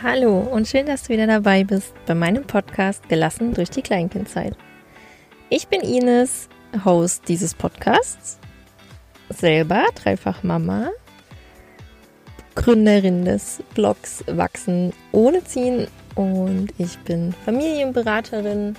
Hallo 0.00 0.38
und 0.38 0.68
schön, 0.68 0.86
dass 0.86 1.02
du 1.02 1.08
wieder 1.08 1.26
dabei 1.26 1.64
bist 1.64 1.92
bei 2.06 2.14
meinem 2.14 2.44
Podcast 2.44 3.08
Gelassen 3.08 3.52
durch 3.52 3.68
die 3.68 3.82
Kleinkindzeit. 3.82 4.56
Ich 5.50 5.66
bin 5.66 5.80
Ines, 5.80 6.48
Host 6.84 7.24
dieses 7.26 7.52
Podcasts, 7.52 8.38
selber 9.28 9.86
dreifach 9.96 10.44
Mama, 10.44 10.90
Gründerin 12.54 13.24
des 13.24 13.60
Blogs 13.74 14.22
Wachsen 14.28 14.92
ohne 15.10 15.42
Ziehen 15.42 15.88
und 16.14 16.68
ich 16.78 16.96
bin 17.00 17.34
Familienberaterin. 17.44 18.76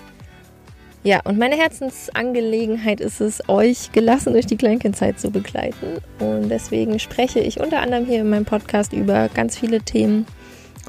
Ja, 1.04 1.20
und 1.26 1.38
meine 1.38 1.58
Herzensangelegenheit 1.58 3.02
ist 3.02 3.20
es, 3.20 3.42
euch 3.50 3.92
gelassen 3.92 4.32
durch 4.32 4.46
die 4.46 4.58
Kleinkindzeit 4.58 5.20
zu 5.20 5.32
begleiten. 5.32 5.98
Und 6.20 6.48
deswegen 6.48 6.98
spreche 6.98 7.42
ich 7.42 7.60
unter 7.60 7.82
anderem 7.82 8.06
hier 8.06 8.22
in 8.22 8.30
meinem 8.30 8.46
Podcast 8.46 8.94
über 8.94 9.28
ganz 9.28 9.58
viele 9.58 9.82
Themen, 9.82 10.26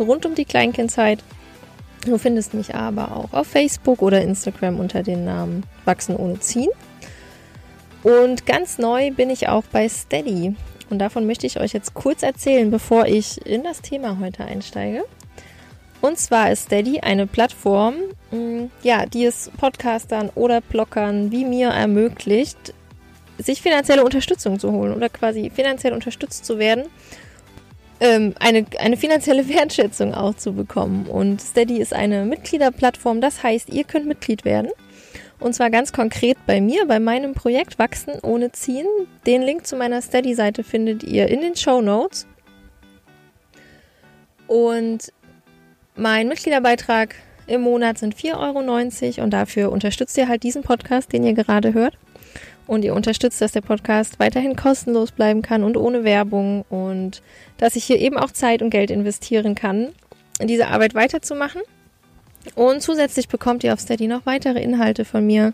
rund 0.01 0.27
um 0.27 0.35
die 0.35 0.45
Kleinkindzeit. 0.45 1.23
Du 2.07 2.17
findest 2.17 2.55
mich 2.55 2.75
aber 2.75 3.17
auch 3.17 3.33
auf 3.33 3.47
Facebook 3.47 4.01
oder 4.01 4.23
Instagram 4.23 4.81
unter 4.81 5.03
dem 5.03 5.25
Namen 5.25 5.65
Wachsen 5.85 6.17
ohne 6.17 6.41
Ziehen. 6.41 6.71
Und 8.03 8.47
ganz 8.47 8.79
neu 8.79 9.11
bin 9.11 9.29
ich 9.29 9.49
auch 9.49 9.65
bei 9.65 9.89
Steady. 9.89 10.55
Und 10.89 10.99
davon 10.99 11.27
möchte 11.27 11.47
ich 11.47 11.61
euch 11.61 11.73
jetzt 11.73 11.95
kurz 11.95 12.23
erzählen, 12.23 12.71
bevor 12.71 13.07
ich 13.07 13.45
in 13.47 13.63
das 13.63 13.83
Thema 13.83 14.19
heute 14.19 14.45
einsteige. 14.45 15.05
Und 16.01 16.19
zwar 16.19 16.51
ist 16.51 16.65
Steady 16.65 17.01
eine 17.01 17.27
Plattform, 17.27 17.95
mm, 18.31 18.65
ja, 18.83 19.05
die 19.05 19.27
es 19.27 19.51
Podcastern 19.59 20.31
oder 20.35 20.63
Blockern 20.63 21.31
wie 21.31 21.45
mir 21.45 21.69
ermöglicht, 21.69 22.73
sich 23.37 23.61
finanzielle 23.61 24.05
Unterstützung 24.05 24.59
zu 24.59 24.73
holen 24.73 24.95
oder 24.95 25.09
quasi 25.09 25.51
finanziell 25.55 25.93
unterstützt 25.93 26.45
zu 26.45 26.59
werden 26.59 26.85
ähm, 28.01 28.35
eine, 28.41 28.65
eine 28.79 28.97
finanzielle 28.97 29.49
Wertschätzung 29.55 30.15
auch 30.15 30.35
zu 30.35 30.53
bekommen. 30.53 31.07
Und 31.07 31.41
Steady 31.41 31.79
ist 31.79 31.95
eine 31.95 32.25
Mitgliederplattform, 32.25 33.21
das 33.21 33.43
heißt, 33.43 33.71
ihr 33.71 33.85
könnt 33.85 34.07
Mitglied 34.07 34.45
werden. 34.45 34.71
Und 35.39 35.55
zwar 35.55 35.71
ganz 35.71 35.93
konkret 35.93 36.37
bei 36.47 36.61
mir, 36.61 36.87
bei 36.87 37.01
meinem 37.01 37.33
Projekt 37.33 37.79
Wachsen 37.79 38.15
ohne 38.23 38.53
Ziehen. 38.53 38.87
Den 39.27 39.43
Link 39.43 39.67
zu 39.67 39.77
meiner 39.77 40.03
Steady-Seite 40.03 40.65
findet 40.65 41.03
ihr 41.03 41.29
in 41.29 41.41
den 41.41 41.57
Show 41.57 41.81
Notes. 41.81 42.27
Und 44.47 45.13
mein 45.97 46.29
Mitgliederbeitrag 46.29 47.15
im 47.47 47.63
Monat 47.63 47.99
sind 47.99 48.15
4,90 48.15 48.37
Euro 49.17 49.25
und 49.25 49.31
dafür 49.31 49.73
unterstützt 49.73 50.17
ihr 50.19 50.29
halt 50.29 50.43
diesen 50.43 50.63
Podcast, 50.63 51.13
den 51.13 51.25
ihr 51.25 51.33
gerade 51.33 51.73
hört 51.73 51.97
und 52.71 52.85
ihr 52.85 52.95
unterstützt, 52.95 53.41
dass 53.41 53.51
der 53.51 53.63
Podcast 53.63 54.21
weiterhin 54.21 54.55
kostenlos 54.55 55.11
bleiben 55.11 55.43
kann 55.43 55.65
und 55.65 55.77
ohne 55.77 56.05
Werbung 56.05 56.65
und 56.71 57.21
dass 57.59 57.75
ich 57.75 57.83
hier 57.83 57.99
eben 57.99 58.17
auch 58.17 58.31
Zeit 58.31 58.63
und 58.63 58.71
Geld 58.71 58.93
investieren 58.93 59.57
kann, 59.57 59.89
diese 60.41 60.69
Arbeit 60.69 60.95
weiterzumachen. 60.95 61.63
Und 62.55 62.81
zusätzlich 62.81 63.27
bekommt 63.27 63.65
ihr 63.65 63.73
auf 63.73 63.81
Steady 63.81 64.07
noch 64.07 64.25
weitere 64.25 64.63
Inhalte 64.63 65.05
von 65.05 65.27
mir. 65.27 65.53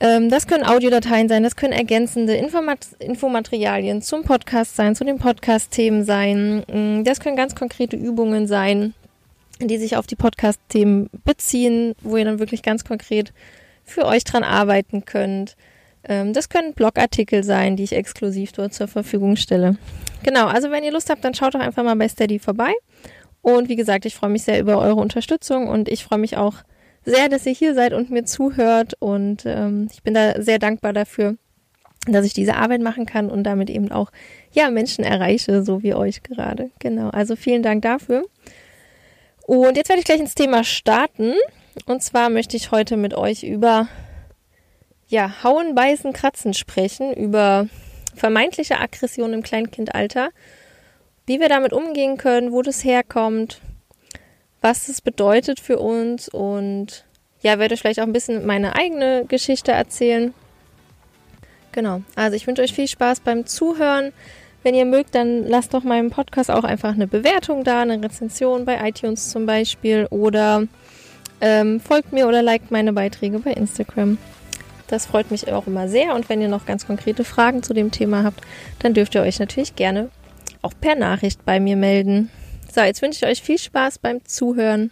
Ähm, 0.00 0.30
das 0.30 0.46
können 0.46 0.64
Audiodateien 0.64 1.28
sein, 1.28 1.42
das 1.42 1.56
können 1.56 1.74
ergänzende 1.74 2.34
Informat 2.34 2.86
Infomaterialien 2.98 4.00
zum 4.00 4.24
Podcast 4.24 4.76
sein, 4.76 4.96
zu 4.96 5.04
den 5.04 5.18
Podcast-Themen 5.18 6.04
sein. 6.04 6.64
Mm, 6.72 7.04
das 7.04 7.20
können 7.20 7.36
ganz 7.36 7.54
konkrete 7.54 7.96
Übungen 7.96 8.46
sein, 8.46 8.94
die 9.60 9.76
sich 9.76 9.98
auf 9.98 10.06
die 10.06 10.16
Podcast-Themen 10.16 11.10
beziehen, 11.26 11.94
wo 12.00 12.16
ihr 12.16 12.24
dann 12.24 12.38
wirklich 12.38 12.62
ganz 12.62 12.82
konkret 12.82 13.34
für 13.86 14.04
euch 14.04 14.24
dran 14.24 14.44
arbeiten 14.44 15.04
könnt. 15.04 15.56
Ähm, 16.06 16.32
das 16.32 16.48
können 16.48 16.74
Blogartikel 16.74 17.42
sein, 17.42 17.76
die 17.76 17.84
ich 17.84 17.92
exklusiv 17.92 18.52
dort 18.52 18.74
zur 18.74 18.88
Verfügung 18.88 19.36
stelle. 19.36 19.78
Genau, 20.22 20.46
also 20.46 20.70
wenn 20.70 20.84
ihr 20.84 20.92
Lust 20.92 21.08
habt, 21.08 21.24
dann 21.24 21.34
schaut 21.34 21.54
doch 21.54 21.60
einfach 21.60 21.84
mal 21.84 21.96
bei 21.96 22.08
Steady 22.08 22.38
vorbei. 22.38 22.72
Und 23.42 23.68
wie 23.68 23.76
gesagt, 23.76 24.04
ich 24.04 24.14
freue 24.16 24.30
mich 24.30 24.42
sehr 24.42 24.60
über 24.60 24.78
eure 24.78 25.00
Unterstützung 25.00 25.68
und 25.68 25.88
ich 25.88 26.02
freue 26.04 26.18
mich 26.18 26.36
auch 26.36 26.54
sehr, 27.04 27.28
dass 27.28 27.46
ihr 27.46 27.52
hier 27.52 27.74
seid 27.74 27.92
und 27.92 28.10
mir 28.10 28.24
zuhört. 28.24 28.94
Und 28.98 29.44
ähm, 29.46 29.88
ich 29.92 30.02
bin 30.02 30.14
da 30.14 30.42
sehr 30.42 30.58
dankbar 30.58 30.92
dafür, 30.92 31.36
dass 32.08 32.26
ich 32.26 32.34
diese 32.34 32.56
Arbeit 32.56 32.80
machen 32.80 33.06
kann 33.06 33.30
und 33.30 33.44
damit 33.44 33.70
eben 33.70 33.92
auch 33.92 34.10
ja 34.52 34.70
Menschen 34.70 35.04
erreiche, 35.04 35.62
so 35.62 35.82
wie 35.84 35.94
euch 35.94 36.24
gerade. 36.24 36.70
Genau. 36.80 37.10
Also 37.10 37.36
vielen 37.36 37.62
Dank 37.62 37.82
dafür. 37.82 38.24
Und 39.46 39.76
jetzt 39.76 39.88
werde 39.88 40.00
ich 40.00 40.06
gleich 40.06 40.20
ins 40.20 40.34
Thema 40.34 40.64
starten. 40.64 41.34
Und 41.84 42.02
zwar 42.02 42.30
möchte 42.30 42.56
ich 42.56 42.70
heute 42.70 42.96
mit 42.96 43.14
euch 43.14 43.42
über 43.42 43.88
ja, 45.08 45.42
Hauen, 45.42 45.74
Beißen, 45.74 46.12
Kratzen 46.12 46.54
sprechen, 46.54 47.12
über 47.12 47.68
vermeintliche 48.14 48.80
Aggression 48.80 49.32
im 49.34 49.42
Kleinkindalter, 49.42 50.30
wie 51.26 51.38
wir 51.38 51.48
damit 51.48 51.72
umgehen 51.72 52.16
können, 52.16 52.52
wo 52.52 52.62
das 52.62 52.82
herkommt, 52.82 53.60
was 54.60 54.88
es 54.88 55.00
bedeutet 55.00 55.60
für 55.60 55.78
uns 55.78 56.28
und 56.28 57.04
ja, 57.42 57.58
werde 57.58 57.76
vielleicht 57.76 58.00
auch 58.00 58.04
ein 58.06 58.12
bisschen 58.12 58.46
meine 58.46 58.74
eigene 58.74 59.24
Geschichte 59.26 59.70
erzählen. 59.70 60.34
Genau, 61.72 62.00
also 62.14 62.34
ich 62.34 62.46
wünsche 62.46 62.62
euch 62.62 62.72
viel 62.72 62.88
Spaß 62.88 63.20
beim 63.20 63.46
Zuhören. 63.46 64.12
Wenn 64.62 64.74
ihr 64.74 64.86
mögt, 64.86 65.14
dann 65.14 65.46
lasst 65.46 65.74
doch 65.74 65.84
meinem 65.84 66.10
Podcast 66.10 66.50
auch 66.50 66.64
einfach 66.64 66.94
eine 66.94 67.06
Bewertung 67.06 67.62
da, 67.62 67.82
eine 67.82 68.02
Rezension 68.02 68.64
bei 68.64 68.88
iTunes 68.88 69.28
zum 69.30 69.46
Beispiel 69.46 70.06
oder 70.10 70.66
ähm, 71.40 71.80
folgt 71.80 72.12
mir 72.12 72.26
oder 72.28 72.42
liked 72.42 72.70
meine 72.70 72.92
Beiträge 72.92 73.38
bei 73.38 73.52
Instagram. 73.52 74.18
Das 74.88 75.06
freut 75.06 75.30
mich 75.30 75.50
auch 75.52 75.66
immer 75.66 75.88
sehr. 75.88 76.14
Und 76.14 76.28
wenn 76.28 76.40
ihr 76.40 76.48
noch 76.48 76.66
ganz 76.66 76.86
konkrete 76.86 77.24
Fragen 77.24 77.62
zu 77.62 77.74
dem 77.74 77.90
Thema 77.90 78.22
habt, 78.22 78.40
dann 78.78 78.94
dürft 78.94 79.14
ihr 79.14 79.22
euch 79.22 79.38
natürlich 79.38 79.74
gerne 79.74 80.10
auch 80.62 80.72
per 80.80 80.94
Nachricht 80.94 81.44
bei 81.44 81.60
mir 81.60 81.76
melden. 81.76 82.30
So, 82.72 82.80
jetzt 82.80 83.02
wünsche 83.02 83.24
ich 83.24 83.30
euch 83.30 83.42
viel 83.42 83.58
Spaß 83.58 83.98
beim 83.98 84.24
Zuhören. 84.24 84.90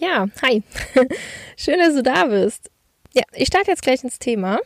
Ja, 0.00 0.26
hi. 0.42 0.62
Schön, 1.56 1.78
dass 1.78 1.94
du 1.94 2.02
da 2.02 2.26
bist. 2.26 2.70
Ja, 3.14 3.22
ich 3.34 3.46
starte 3.46 3.70
jetzt 3.70 3.82
gleich 3.82 4.02
ins 4.02 4.18
Thema. 4.18 4.58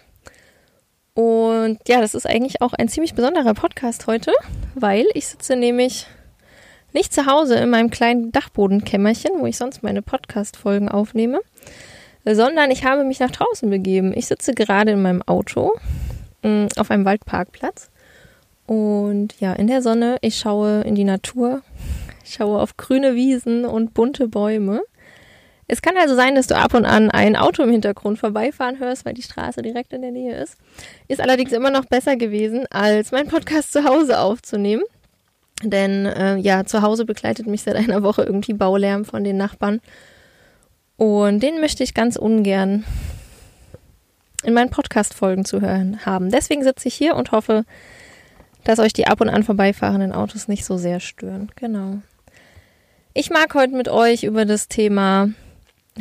Und 1.15 1.79
ja, 1.89 2.01
das 2.01 2.15
ist 2.15 2.27
eigentlich 2.27 2.61
auch 2.63 2.73
ein 2.75 2.89
ziemlich 2.89 3.15
besonderer 3.15 3.55
Podcast 3.55 4.07
heute, 4.07 4.33
weil 4.75 5.07
ich 5.15 5.27
sitze 5.27 5.57
nämlich 5.57 6.07
nicht 6.97 7.13
zu 7.13 7.27
Hause 7.27 7.57
in 7.57 7.69
meinem 7.69 7.91
kleinen 7.91 8.33
Dachbodenkämmerchen, 8.33 9.33
wo 9.39 9.47
ich 9.47 9.59
sonst 9.59 9.83
meine 9.83 10.01
Podcast-Folgen 10.01 10.89
aufnehme, 10.89 11.41
sondern 12.25 12.71
ich 12.71 12.87
habe 12.87 13.05
mich 13.05 13.21
nach 13.21 13.31
draußen 13.31 13.69
begeben. 13.69 14.15
Ich 14.17 14.27
sitze 14.27 14.55
gerade 14.55 14.93
in 14.93 15.03
meinem 15.03 15.21
Auto 15.21 15.75
mm, 16.43 16.69
auf 16.79 16.91
einem 16.91 17.05
Waldparkplatz 17.05 17.91
und 18.65 19.39
ja, 19.41 19.53
in 19.53 19.67
der 19.67 19.83
Sonne, 19.83 20.17
ich 20.23 20.39
schaue 20.39 20.81
in 20.85 20.95
die 20.95 21.05
Natur, 21.05 21.61
ich 22.25 22.33
schaue 22.33 22.63
auf 22.63 22.79
grüne 22.79 23.15
Wiesen 23.15 23.67
und 23.67 23.93
bunte 23.93 24.27
Bäume. 24.27 24.81
Es 25.69 25.83
kann 25.83 25.99
also 25.99 26.15
sein, 26.15 26.35
dass 26.35 26.47
du 26.47 26.57
ab 26.57 26.73
und 26.73 26.87
an 26.87 27.11
ein 27.11 27.37
Auto 27.37 27.63
im 27.63 27.71
Hintergrund 27.71 28.19
vorbeifahren 28.19 28.79
hörst, 28.79 29.05
weil 29.05 29.13
die 29.13 29.23
Straße 29.23 29.61
direkt 29.61 29.93
in 29.93 30.01
der 30.01 30.13
Nähe 30.13 30.35
ist. 30.35 30.57
Ist 31.09 31.21
allerdings 31.21 31.53
immer 31.53 31.71
noch 31.71 31.85
besser 31.85 32.17
gewesen, 32.17 32.65
als 32.71 33.13
meinen 33.13 33.29
Podcast 33.29 33.75
zu 33.75 33.85
Hause 33.85 34.19
aufzunehmen. 34.19 34.85
Denn 35.63 36.07
äh, 36.07 36.37
ja, 36.37 36.65
zu 36.65 36.83
Hause 36.83 37.05
begleitet 37.05 37.47
mich 37.47 37.63
seit 37.63 37.77
einer 37.77 38.03
Woche 38.03 38.23
irgendwie 38.23 38.53
Baulärm 38.53 39.05
von 39.05 39.25
den 39.25 39.37
Nachbarn. 39.37 39.81
Und 40.97 41.43
den 41.43 41.61
möchte 41.61 41.83
ich 41.83 41.95
ganz 41.95 42.17
ungern 42.17 42.85
in 44.43 44.55
meinen 44.55 44.71
Podcast-Folgen 44.71 45.45
zu 45.45 45.61
hören 45.61 46.05
haben. 46.05 46.31
Deswegen 46.31 46.63
sitze 46.63 46.89
ich 46.89 46.95
hier 46.95 47.17
und 47.17 47.33
hoffe, 47.33 47.65
dass 48.65 48.79
euch 48.79 48.93
die 48.93 49.07
ab 49.07 49.21
und 49.21 49.29
an 49.29 49.43
vorbeifahrenden 49.43 50.13
Autos 50.13 50.49
nicht 50.49 50.65
so 50.65 50.77
sehr 50.77 51.01
stören. 51.01 51.51
Genau. 51.57 51.99
Ich 53.15 53.31
mag 53.31 53.55
heute 53.55 53.75
mit 53.75 53.89
euch 53.89 54.25
über 54.25 54.45
das 54.45 54.69
Thema 54.69 55.31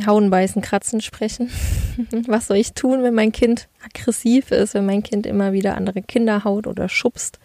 Hauen, 0.06 0.30
Beißen, 0.30 0.60
Kratzen 0.60 1.00
sprechen. 1.00 1.50
Was 2.26 2.48
soll 2.48 2.58
ich 2.58 2.74
tun, 2.74 3.02
wenn 3.02 3.14
mein 3.14 3.32
Kind 3.32 3.68
aggressiv 3.84 4.50
ist, 4.50 4.74
wenn 4.74 4.84
mein 4.84 5.02
Kind 5.02 5.26
immer 5.26 5.52
wieder 5.52 5.76
andere 5.76 6.02
Kinder 6.02 6.44
haut 6.44 6.66
oder 6.66 6.88
schubst? 6.88 7.38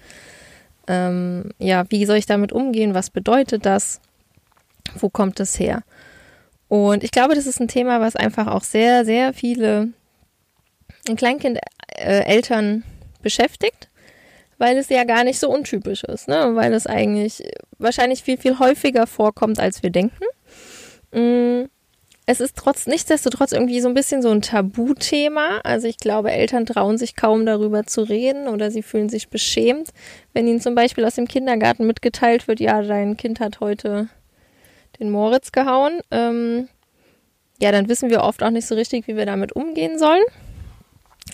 Ähm, 0.88 1.52
ja, 1.60 1.86
wie 1.90 2.06
soll 2.06 2.18
ich 2.18 2.26
damit 2.26 2.52
umgehen? 2.52 2.94
Was 2.94 3.10
bedeutet 3.10 3.66
das? 3.66 4.02
Wo 4.96 5.10
kommt 5.10 5.40
es 5.40 5.60
her? 5.60 5.84
Und 6.68 7.04
ich 7.04 7.12
glaube, 7.12 7.36
das 7.36 7.48
ist 7.48 7.60
ein 7.60 7.68
Thema, 7.68 8.00
was 8.00 8.16
einfach 8.16 8.48
auch 8.48 8.64
sehr, 8.64 9.04
sehr 9.06 9.34
viele 9.34 9.90
Kleinkindeltern 11.16 12.78
äh, 12.78 13.22
beschäftigt, 13.22 13.90
weil 14.58 14.78
es 14.78 14.90
ja 14.90 15.04
gar 15.04 15.24
nicht 15.24 15.40
so 15.40 15.50
untypisch 15.50 16.04
ist, 16.04 16.28
ne? 16.28 16.52
weil 16.56 16.74
es 16.74 16.88
eigentlich 16.88 17.44
wahrscheinlich 17.78 18.24
viel, 18.24 18.38
viel 18.38 18.60
häufiger 18.60 19.08
vorkommt, 19.08 19.60
als 19.60 19.84
wir 19.84 19.90
denken. 19.90 20.24
Es 22.28 22.40
ist 22.40 22.56
trotz 22.56 22.86
nichtsdestotrotz 22.86 23.52
irgendwie 23.52 23.82
so 23.82 23.88
ein 23.88 23.94
bisschen 23.94 24.22
so 24.22 24.30
ein 24.30 24.42
Tabuthema. 24.42 25.60
Also 25.64 25.88
ich 25.88 25.98
glaube, 25.98 26.32
Eltern 26.32 26.66
trauen 26.66 26.98
sich 26.98 27.16
kaum 27.16 27.46
darüber 27.46 27.84
zu 27.86 28.04
reden 28.04 28.48
oder 28.48 28.70
sie 28.70 28.84
fühlen 28.84 29.10
sich 29.10 29.30
beschämt, 29.30 29.90
wenn 30.34 30.48
ihnen 30.48 30.62
zum 30.62 30.76
Beispiel 30.76 31.04
aus 31.04 31.16
dem 31.16 31.28
Kindergarten 31.28 31.88
mitgeteilt 31.88 32.48
wird, 32.48 32.60
ja, 32.60 32.82
dein 32.82 33.18
Kind 33.18 33.40
hat 33.40 33.60
heute 33.60 34.08
den 35.00 35.10
Moritz 35.10 35.52
gehauen. 35.52 36.00
Ähm, 36.12 36.68
ja, 37.60 37.72
dann 37.72 37.90
wissen 37.90 38.10
wir 38.10 38.22
oft 38.22 38.44
auch 38.44 38.50
nicht 38.50 38.68
so 38.68 38.76
richtig, 38.76 39.08
wie 39.08 39.16
wir 39.16 39.26
damit 39.26 39.54
umgehen 39.54 39.98
sollen. 39.98 40.24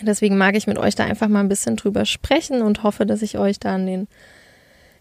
Deswegen 0.02 0.38
mag 0.38 0.56
ich 0.56 0.66
mit 0.66 0.78
euch 0.78 0.94
da 0.94 1.04
einfach 1.04 1.28
mal 1.28 1.40
ein 1.40 1.48
bisschen 1.48 1.76
drüber 1.76 2.04
sprechen 2.04 2.62
und 2.62 2.82
hoffe, 2.82 3.04
dass 3.04 3.22
ich 3.22 3.38
euch 3.38 3.58
da 3.58 3.74
an 3.74 3.86
den 3.86 4.08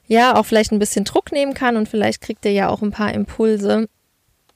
ja 0.07 0.35
auch 0.35 0.45
vielleicht 0.45 0.71
ein 0.71 0.79
bisschen 0.79 1.05
Druck 1.05 1.31
nehmen 1.31 1.53
kann 1.53 1.75
und 1.75 1.89
vielleicht 1.89 2.21
kriegt 2.21 2.45
ihr 2.45 2.53
ja 2.53 2.69
auch 2.69 2.81
ein 2.81 2.91
paar 2.91 3.13
Impulse, 3.13 3.89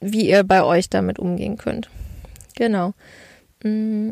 wie 0.01 0.27
ihr 0.27 0.43
bei 0.43 0.63
euch 0.63 0.89
damit 0.89 1.19
umgehen 1.19 1.57
könnt. 1.57 1.89
Genau. 2.55 2.93
Mm, 3.63 4.11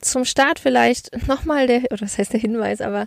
zum 0.00 0.24
Start 0.24 0.58
vielleicht 0.58 1.26
nochmal 1.28 1.66
der, 1.66 1.84
oder 1.84 1.98
das 1.98 2.18
heißt 2.18 2.32
der 2.32 2.40
Hinweis, 2.40 2.80
aber 2.80 3.06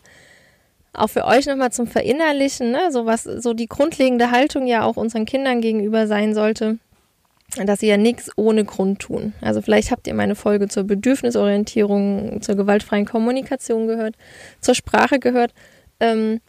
auch 0.93 1.07
für 1.07 1.25
euch 1.25 1.45
nochmal 1.45 1.71
zum 1.71 1.87
Verinnerlichen, 1.87 2.71
ne, 2.71 2.91
so 2.91 3.05
was, 3.05 3.23
so 3.23 3.53
die 3.53 3.67
grundlegende 3.67 4.31
Haltung 4.31 4.67
ja 4.67 4.83
auch 4.83 4.97
unseren 4.97 5.25
Kindern 5.25 5.61
gegenüber 5.61 6.07
sein 6.07 6.33
sollte, 6.33 6.77
dass 7.55 7.79
sie 7.79 7.87
ja 7.87 7.97
nichts 7.97 8.31
ohne 8.35 8.65
Grund 8.65 8.99
tun. 8.99 9.33
Also 9.41 9.61
vielleicht 9.61 9.91
habt 9.91 10.07
ihr 10.07 10.13
meine 10.13 10.35
Folge 10.35 10.67
zur 10.67 10.83
Bedürfnisorientierung, 10.83 12.41
zur 12.41 12.55
gewaltfreien 12.55 13.05
Kommunikation 13.05 13.87
gehört, 13.87 14.15
zur 14.59 14.75
Sprache 14.75 15.19
gehört. 15.19 15.53
Ähm, 15.99 16.41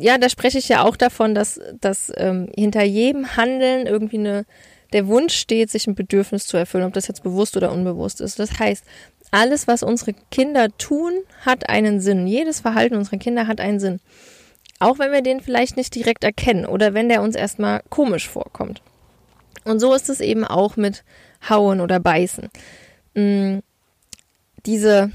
ja, 0.00 0.18
da 0.18 0.28
spreche 0.28 0.58
ich 0.58 0.68
ja 0.68 0.84
auch 0.84 0.96
davon, 0.96 1.34
dass, 1.34 1.60
dass 1.80 2.12
ähm, 2.16 2.50
hinter 2.56 2.82
jedem 2.82 3.36
Handeln 3.36 3.86
irgendwie 3.86 4.18
eine, 4.18 4.46
der 4.92 5.06
Wunsch 5.06 5.34
steht, 5.34 5.70
sich 5.70 5.86
ein 5.86 5.94
Bedürfnis 5.94 6.46
zu 6.46 6.56
erfüllen, 6.56 6.84
ob 6.84 6.92
das 6.94 7.06
jetzt 7.06 7.22
bewusst 7.22 7.56
oder 7.56 7.72
unbewusst 7.72 8.20
ist. 8.20 8.38
Das 8.38 8.58
heißt, 8.58 8.84
alles, 9.30 9.68
was 9.68 9.82
unsere 9.82 10.14
Kinder 10.30 10.68
tun, 10.78 11.12
hat 11.44 11.68
einen 11.68 12.00
Sinn. 12.00 12.26
Jedes 12.26 12.60
Verhalten 12.60 12.96
unserer 12.96 13.18
Kinder 13.18 13.46
hat 13.46 13.60
einen 13.60 13.78
Sinn. 13.78 14.00
Auch 14.80 14.98
wenn 14.98 15.12
wir 15.12 15.22
den 15.22 15.40
vielleicht 15.40 15.76
nicht 15.76 15.94
direkt 15.94 16.24
erkennen 16.24 16.66
oder 16.66 16.94
wenn 16.94 17.08
der 17.08 17.22
uns 17.22 17.36
erstmal 17.36 17.82
komisch 17.90 18.28
vorkommt. 18.28 18.82
Und 19.64 19.78
so 19.78 19.94
ist 19.94 20.08
es 20.08 20.20
eben 20.20 20.44
auch 20.44 20.76
mit 20.76 21.04
Hauen 21.48 21.80
oder 21.80 22.00
Beißen. 22.00 22.48
Hm, 23.14 23.62
diese, 24.66 25.12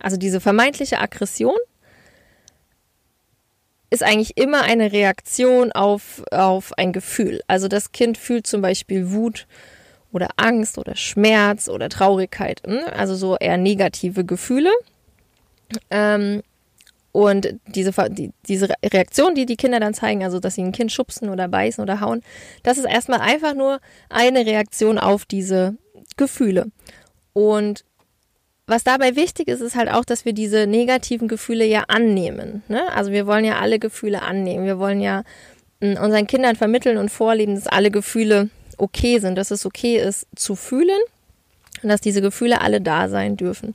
also 0.00 0.16
diese 0.16 0.40
vermeintliche 0.40 0.98
Aggression 0.98 1.56
ist 3.90 4.02
eigentlich 4.02 4.36
immer 4.36 4.62
eine 4.62 4.92
Reaktion 4.92 5.72
auf, 5.72 6.22
auf 6.30 6.72
ein 6.78 6.92
Gefühl. 6.92 7.42
Also 7.48 7.68
das 7.68 7.92
Kind 7.92 8.16
fühlt 8.16 8.46
zum 8.46 8.62
Beispiel 8.62 9.10
Wut 9.10 9.46
oder 10.12 10.28
Angst 10.36 10.78
oder 10.78 10.96
Schmerz 10.96 11.68
oder 11.68 11.88
Traurigkeit, 11.88 12.62
hm? 12.64 12.80
also 12.96 13.14
so 13.14 13.36
eher 13.36 13.56
negative 13.56 14.24
Gefühle. 14.24 14.70
Ähm, 15.90 16.42
und 17.12 17.56
diese, 17.66 17.92
die, 18.10 18.32
diese 18.46 18.68
Reaktion, 18.84 19.34
die 19.34 19.46
die 19.46 19.56
Kinder 19.56 19.80
dann 19.80 19.94
zeigen, 19.94 20.22
also 20.22 20.38
dass 20.38 20.54
sie 20.54 20.62
ein 20.62 20.72
Kind 20.72 20.92
schubsen 20.92 21.28
oder 21.28 21.48
beißen 21.48 21.82
oder 21.82 22.00
hauen, 22.00 22.22
das 22.62 22.78
ist 22.78 22.84
erstmal 22.84 23.20
einfach 23.20 23.54
nur 23.54 23.80
eine 24.08 24.46
Reaktion 24.46 24.98
auf 24.98 25.24
diese 25.24 25.76
Gefühle. 26.16 26.66
Und 27.32 27.84
was 28.70 28.84
dabei 28.84 29.16
wichtig 29.16 29.48
ist, 29.48 29.60
ist 29.60 29.74
halt 29.74 29.90
auch, 29.90 30.04
dass 30.04 30.24
wir 30.24 30.32
diese 30.32 30.66
negativen 30.66 31.28
Gefühle 31.28 31.66
ja 31.66 31.84
annehmen. 31.88 32.62
Ne? 32.68 32.80
Also 32.94 33.10
wir 33.10 33.26
wollen 33.26 33.44
ja 33.44 33.58
alle 33.58 33.78
Gefühle 33.78 34.22
annehmen. 34.22 34.64
Wir 34.64 34.78
wollen 34.78 35.00
ja 35.00 35.24
hm, 35.80 35.98
unseren 35.98 36.26
Kindern 36.26 36.56
vermitteln 36.56 36.96
und 36.96 37.10
vorleben, 37.10 37.56
dass 37.56 37.66
alle 37.66 37.90
Gefühle 37.90 38.48
okay 38.78 39.18
sind, 39.18 39.36
dass 39.36 39.50
es 39.50 39.66
okay 39.66 39.98
ist 39.98 40.26
zu 40.36 40.54
fühlen 40.54 41.00
und 41.82 41.88
dass 41.88 42.00
diese 42.00 42.22
Gefühle 42.22 42.60
alle 42.60 42.80
da 42.80 43.08
sein 43.08 43.36
dürfen. 43.36 43.74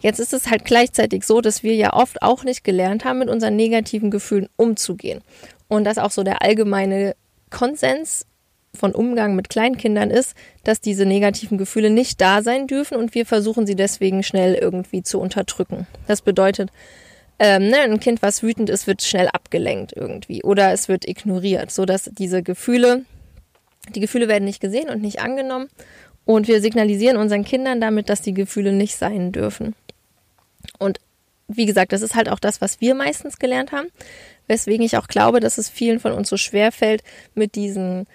Jetzt 0.00 0.18
ist 0.18 0.32
es 0.32 0.50
halt 0.50 0.64
gleichzeitig 0.64 1.24
so, 1.24 1.40
dass 1.40 1.62
wir 1.62 1.74
ja 1.74 1.92
oft 1.92 2.22
auch 2.22 2.44
nicht 2.44 2.64
gelernt 2.64 3.04
haben, 3.04 3.20
mit 3.20 3.28
unseren 3.28 3.56
negativen 3.56 4.10
Gefühlen 4.10 4.48
umzugehen. 4.56 5.20
Und 5.68 5.84
dass 5.84 5.98
auch 5.98 6.10
so 6.10 6.22
der 6.22 6.42
allgemeine 6.42 7.14
Konsens 7.50 8.26
von 8.74 8.94
Umgang 8.94 9.36
mit 9.36 9.48
Kleinkindern 9.48 10.10
ist, 10.10 10.34
dass 10.64 10.80
diese 10.80 11.04
negativen 11.04 11.58
Gefühle 11.58 11.90
nicht 11.90 12.20
da 12.20 12.42
sein 12.42 12.66
dürfen 12.66 12.96
und 12.96 13.14
wir 13.14 13.26
versuchen 13.26 13.66
sie 13.66 13.76
deswegen 13.76 14.22
schnell 14.22 14.54
irgendwie 14.54 15.02
zu 15.02 15.20
unterdrücken. 15.20 15.86
Das 16.06 16.22
bedeutet, 16.22 16.70
ähm, 17.38 17.68
ne, 17.68 17.80
ein 17.80 18.00
Kind, 18.00 18.22
was 18.22 18.42
wütend 18.42 18.70
ist, 18.70 18.86
wird 18.86 19.02
schnell 19.02 19.28
abgelenkt 19.28 19.92
irgendwie 19.94 20.42
oder 20.42 20.72
es 20.72 20.88
wird 20.88 21.06
ignoriert, 21.06 21.70
sodass 21.70 22.10
diese 22.12 22.42
Gefühle, 22.42 23.04
die 23.94 24.00
Gefühle 24.00 24.28
werden 24.28 24.44
nicht 24.44 24.60
gesehen 24.60 24.88
und 24.88 25.02
nicht 25.02 25.20
angenommen 25.20 25.68
und 26.24 26.48
wir 26.48 26.60
signalisieren 26.60 27.16
unseren 27.16 27.44
Kindern 27.44 27.80
damit, 27.80 28.08
dass 28.08 28.22
die 28.22 28.34
Gefühle 28.34 28.72
nicht 28.72 28.96
sein 28.96 29.32
dürfen. 29.32 29.74
Und 30.78 30.98
wie 31.48 31.66
gesagt, 31.66 31.92
das 31.92 32.00
ist 32.00 32.14
halt 32.14 32.30
auch 32.30 32.38
das, 32.38 32.60
was 32.60 32.80
wir 32.80 32.94
meistens 32.94 33.38
gelernt 33.38 33.72
haben, 33.72 33.88
weswegen 34.46 34.86
ich 34.86 34.96
auch 34.96 35.08
glaube, 35.08 35.40
dass 35.40 35.58
es 35.58 35.68
vielen 35.68 36.00
von 36.00 36.12
uns 36.12 36.28
so 36.28 36.36
schwer 36.36 36.72
fällt, 36.72 37.02
mit 37.34 37.54
diesen 37.54 38.06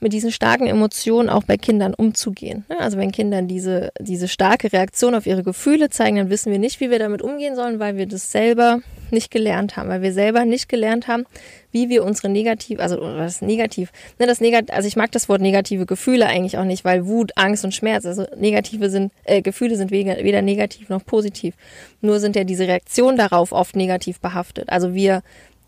mit 0.00 0.12
diesen 0.12 0.30
starken 0.30 0.66
Emotionen 0.66 1.28
auch 1.28 1.42
bei 1.42 1.56
Kindern 1.56 1.94
umzugehen. 1.94 2.64
Also 2.78 2.98
wenn 2.98 3.12
Kindern 3.12 3.48
diese, 3.48 3.90
diese 3.98 4.28
starke 4.28 4.72
Reaktion 4.72 5.14
auf 5.14 5.26
ihre 5.26 5.42
Gefühle 5.42 5.90
zeigen, 5.90 6.16
dann 6.16 6.30
wissen 6.30 6.52
wir 6.52 6.58
nicht, 6.58 6.80
wie 6.80 6.90
wir 6.90 6.98
damit 6.98 7.22
umgehen 7.22 7.56
sollen, 7.56 7.80
weil 7.80 7.96
wir 7.96 8.06
das 8.06 8.30
selber 8.30 8.80
nicht 9.10 9.30
gelernt 9.30 9.76
haben, 9.76 9.88
weil 9.88 10.02
wir 10.02 10.12
selber 10.12 10.44
nicht 10.44 10.68
gelernt 10.68 11.08
haben, 11.08 11.24
wie 11.72 11.88
wir 11.88 12.04
unsere 12.04 12.28
negativ, 12.28 12.78
also 12.78 13.00
was 13.00 13.42
negativ, 13.42 13.90
ne, 14.18 14.26
das 14.26 14.40
negativ, 14.40 14.74
also 14.74 14.86
ich 14.86 14.96
mag 14.96 15.10
das 15.12 15.28
Wort 15.28 15.40
negative 15.40 15.86
Gefühle 15.86 16.26
eigentlich 16.26 16.58
auch 16.58 16.64
nicht, 16.64 16.84
weil 16.84 17.06
Wut, 17.06 17.32
Angst 17.36 17.64
und 17.64 17.74
Schmerz, 17.74 18.06
also 18.06 18.26
negative 18.36 18.90
sind, 18.90 19.12
äh, 19.24 19.42
Gefühle 19.42 19.76
sind 19.76 19.90
weder, 19.90 20.18
weder 20.18 20.42
negativ 20.42 20.88
noch 20.88 21.04
positiv. 21.04 21.54
Nur 22.00 22.20
sind 22.20 22.36
ja 22.36 22.44
diese 22.44 22.68
Reaktionen 22.68 23.16
darauf 23.16 23.52
oft 23.52 23.76
negativ 23.76 24.20
behaftet. 24.20 24.68
Also 24.68 24.94
wir 24.94 25.22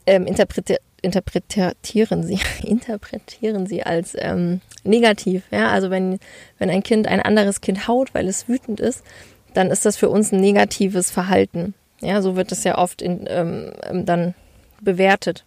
ähm, 0.07 0.27
interpretieren 0.27 0.81
interpretieren 1.03 2.23
sie, 2.23 2.39
interpretieren 2.63 3.67
sie 3.67 3.83
als 3.83 4.17
ähm, 4.19 4.61
negativ. 4.85 5.43
Ja, 5.51 5.71
also 5.71 5.91
wenn, 5.91 6.19
wenn 6.59 6.71
ein 6.71 6.83
Kind 6.83 7.07
ein 7.07 7.21
anderes 7.21 7.61
Kind 7.61 7.89
haut, 7.89 8.15
weil 8.15 8.29
es 8.29 8.49
wütend 8.49 8.81
ist, 8.81 9.03
dann 9.55 9.71
ist 9.71 9.85
das 9.85 9.97
für 9.97 10.09
uns 10.09 10.33
ein 10.33 10.41
negatives 10.41 11.11
Verhalten. 11.11 11.75
Ja, 12.01 12.23
so 12.23 12.37
wird 12.37 12.53
es 12.53 12.65
ja 12.65 12.79
oft 12.79 13.03
in, 13.03 13.27
ähm, 13.29 13.73
ähm 13.83 14.07
dann 14.07 14.35
bewertet. 14.81 15.45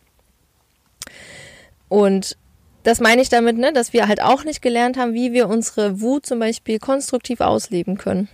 Und 1.90 2.38
das 2.84 3.00
meine 3.00 3.22
ich 3.22 3.30
damit, 3.30 3.58
ne, 3.58 3.72
dass 3.72 3.94
wir 3.94 4.08
halt 4.08 4.22
auch 4.22 4.44
nicht 4.44 4.62
gelernt 4.62 4.98
haben, 4.98 5.14
wie 5.14 5.32
wir 5.32 5.48
unsere 5.48 6.02
Wut 6.02 6.26
zum 6.26 6.40
Beispiel 6.40 6.80
konstruktiv 6.80 7.40
ausleben 7.40 7.98
können 7.98 8.28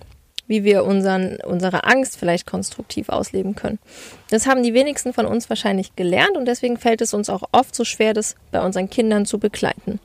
wie 0.49 0.63
wir 0.63 0.83
unseren, 0.83 1.37
unsere 1.45 1.83
Angst 1.85 2.17
vielleicht 2.17 2.47
konstruktiv 2.47 3.07
ausleben 3.09 3.55
können. 3.55 3.77
Das 4.31 4.47
haben 4.47 4.63
die 4.63 4.73
wenigsten 4.73 5.13
von 5.13 5.27
uns 5.27 5.47
wahrscheinlich 5.47 5.95
gelernt 5.95 6.35
und 6.35 6.45
deswegen 6.45 6.77
fällt 6.77 7.01
es 7.01 7.13
uns 7.13 7.29
auch 7.29 7.43
oft 7.51 7.75
so 7.75 7.85
schwer, 7.85 8.13
das 8.13 8.35
bei 8.51 8.59
unseren 8.59 8.89
Kindern 8.89 9.27
zu 9.27 9.37
begleiten. 9.37 9.99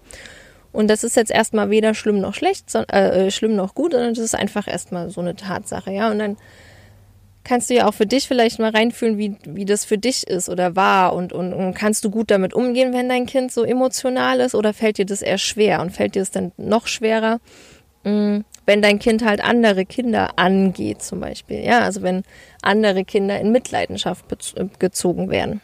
Und 0.70 0.88
das 0.88 1.02
ist 1.02 1.16
jetzt 1.16 1.30
erstmal 1.30 1.70
weder 1.70 1.94
schlimm 1.94 2.20
noch 2.20 2.34
schlecht, 2.34 2.70
so, 2.70 2.80
äh, 2.80 3.30
schlimm 3.30 3.56
noch 3.56 3.74
gut, 3.74 3.92
sondern 3.92 4.12
das 4.12 4.22
ist 4.22 4.34
einfach 4.34 4.68
erstmal 4.68 5.08
so 5.08 5.22
eine 5.22 5.34
Tatsache, 5.34 5.90
ja. 5.90 6.10
Und 6.10 6.18
dann 6.18 6.36
kannst 7.42 7.70
du 7.70 7.74
ja 7.74 7.88
auch 7.88 7.94
für 7.94 8.06
dich 8.06 8.28
vielleicht 8.28 8.58
mal 8.58 8.70
reinfühlen, 8.70 9.16
wie, 9.16 9.36
wie 9.46 9.64
das 9.64 9.86
für 9.86 9.96
dich 9.96 10.26
ist 10.26 10.50
oder 10.50 10.76
war 10.76 11.14
und, 11.14 11.32
und, 11.32 11.54
und 11.54 11.72
kannst 11.72 12.04
du 12.04 12.10
gut 12.10 12.30
damit 12.30 12.52
umgehen, 12.52 12.92
wenn 12.92 13.08
dein 13.08 13.24
Kind 13.24 13.50
so 13.50 13.64
emotional 13.64 14.40
ist 14.40 14.54
oder 14.54 14.74
fällt 14.74 14.98
dir 14.98 15.06
das 15.06 15.22
eher 15.22 15.38
schwer 15.38 15.80
und 15.80 15.90
fällt 15.90 16.16
dir 16.16 16.22
es 16.22 16.30
dann 16.30 16.52
noch 16.58 16.86
schwerer, 16.86 17.40
mm, 18.02 18.40
wenn 18.66 18.82
dein 18.82 18.98
Kind 18.98 19.24
halt 19.24 19.42
andere 19.42 19.84
Kinder 19.84 20.38
angeht, 20.38 21.02
zum 21.02 21.20
Beispiel. 21.20 21.64
Ja, 21.64 21.80
also 21.80 22.02
wenn 22.02 22.22
andere 22.62 23.04
Kinder 23.04 23.38
in 23.38 23.52
Mitleidenschaft 23.52 24.24
äh, 24.56 24.66
gezogen 24.78 25.30
werden. 25.30 25.60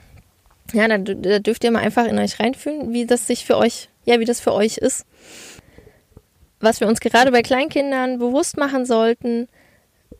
Ja, 0.72 0.86
da, 0.86 0.98
da 0.98 1.38
dürft 1.38 1.64
ihr 1.64 1.70
mal 1.70 1.82
einfach 1.82 2.06
in 2.06 2.18
euch 2.18 2.38
reinfühlen, 2.38 2.92
wie 2.92 3.06
das 3.06 3.26
sich 3.26 3.44
für 3.44 3.56
euch, 3.56 3.88
ja, 4.04 4.20
wie 4.20 4.24
das 4.24 4.40
für 4.40 4.52
euch 4.52 4.76
ist. 4.76 5.06
Was 6.60 6.80
wir 6.80 6.88
uns 6.88 7.00
gerade 7.00 7.32
bei 7.32 7.42
Kleinkindern 7.42 8.18
bewusst 8.18 8.56
machen 8.56 8.84
sollten, 8.84 9.48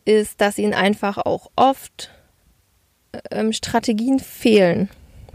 ist, 0.05 0.41
dass 0.41 0.57
ihnen 0.57 0.73
einfach 0.73 1.17
auch 1.17 1.51
oft 1.55 2.09
ähm, 3.29 3.53
Strategien 3.53 4.19
fehlen. 4.19 4.89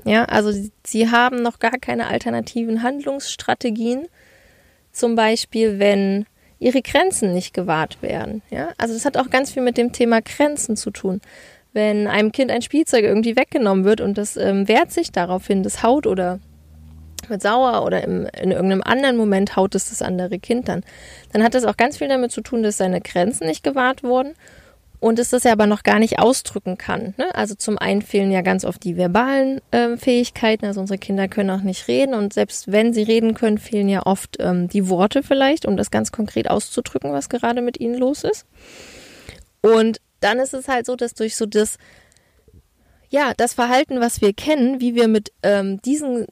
Ja, 0.05 0.25
also 0.25 0.53
sie, 0.53 0.73
sie 0.85 1.11
haben 1.11 1.43
noch 1.43 1.59
gar 1.59 1.79
keine 1.79 2.09
alternativen 2.09 2.83
Handlungsstrategien. 2.83 4.09
Zum 4.93 5.15
Beispiel, 5.15 5.79
wenn 5.79 6.27
ihre 6.59 6.83
Grenzen 6.83 7.33
nicht 7.33 7.55
gewahrt 7.55 8.03
werden. 8.03 8.43
Ja? 8.51 8.69
Also 8.79 8.95
das 8.95 9.05
hat 9.05 9.17
auch 9.17 9.31
ganz 9.31 9.51
viel 9.51 9.63
mit 9.63 9.77
dem 9.77 9.93
Thema 9.93 10.21
Grenzen 10.23 10.77
zu 10.77 10.91
tun. 10.91 11.21
Wenn 11.73 12.07
einem 12.07 12.33
Kind 12.33 12.51
ein 12.51 12.63
Spielzeug 12.63 13.05
irgendwie 13.05 13.37
weggenommen 13.37 13.85
wird 13.85 14.01
und 14.01 14.17
das 14.17 14.37
ähm, 14.37 14.67
wehrt 14.67 14.93
sich 14.93 15.13
daraufhin, 15.13 15.63
das 15.63 15.83
haut 15.83 16.07
oder 16.07 16.41
wird 17.29 17.43
sauer 17.43 17.85
oder 17.85 18.03
im, 18.05 18.27
in 18.41 18.53
irgendeinem 18.53 18.83
anderen 18.83 19.17
Moment 19.17 19.57
haut 19.57 19.75
es 19.75 19.91
das 19.91 20.01
andere 20.01 20.39
Kind 20.39 20.69
dann, 20.69 20.85
dann 21.33 21.43
hat 21.43 21.55
das 21.55 21.65
auch 21.65 21.77
ganz 21.77 21.99
viel 21.99 22.09
damit 22.09 22.31
zu 22.31 22.41
tun, 22.41 22.63
dass 22.63 22.79
seine 22.79 23.01
Grenzen 23.01 23.47
nicht 23.47 23.63
gewahrt 23.63 24.03
wurden 24.03 24.35
und 25.01 25.19
es 25.19 25.31
das 25.31 25.45
ja 25.45 25.53
aber 25.53 25.67
noch 25.67 25.83
gar 25.83 25.99
nicht 25.99 26.19
ausdrücken 26.19 26.79
kann. 26.79 27.15
Ne? 27.17 27.35
Also 27.35 27.55
zum 27.55 27.79
einen 27.79 28.03
fehlen 28.03 28.31
ja 28.31 28.43
ganz 28.43 28.65
oft 28.65 28.83
die 28.85 28.97
verbalen 28.97 29.61
äh, 29.71 29.97
Fähigkeiten, 29.97 30.67
also 30.67 30.81
unsere 30.81 30.99
Kinder 30.99 31.29
können 31.29 31.51
auch 31.51 31.63
nicht 31.63 31.89
reden 31.89 32.15
und 32.15 32.33
selbst 32.33 32.71
wenn 32.73 32.93
sie 32.93 33.03
reden 33.03 33.35
können, 33.35 33.59
fehlen 33.59 33.89
ja 33.89 34.05
oft 34.05 34.37
ähm, 34.41 34.69
die 34.69 34.89
Worte 34.89 35.23
vielleicht, 35.23 35.67
um 35.67 35.77
das 35.77 35.91
ganz 35.91 36.13
konkret 36.13 36.51
auszudrücken, 36.51 37.13
was 37.13 37.29
gerade 37.29 37.63
mit 37.63 37.81
ihnen 37.81 37.99
los 37.99 38.25
ist. 38.25 38.47
Und 39.61 40.01
dann 40.21 40.39
ist 40.39 40.55
es 40.55 40.69
halt 40.69 40.87
so, 40.87 40.97
dass 40.97 41.15
durch 41.15 41.37
so 41.37 41.47
das, 41.47 41.77
ja, 43.09 43.33
das 43.37 43.55
Verhalten, 43.55 44.01
was 44.01 44.21
wir 44.21 44.33
kennen, 44.33 44.81
wie 44.81 44.95
wir 44.95 45.09
mit 45.09 45.33
ähm, 45.43 45.81
diesen 45.83 46.27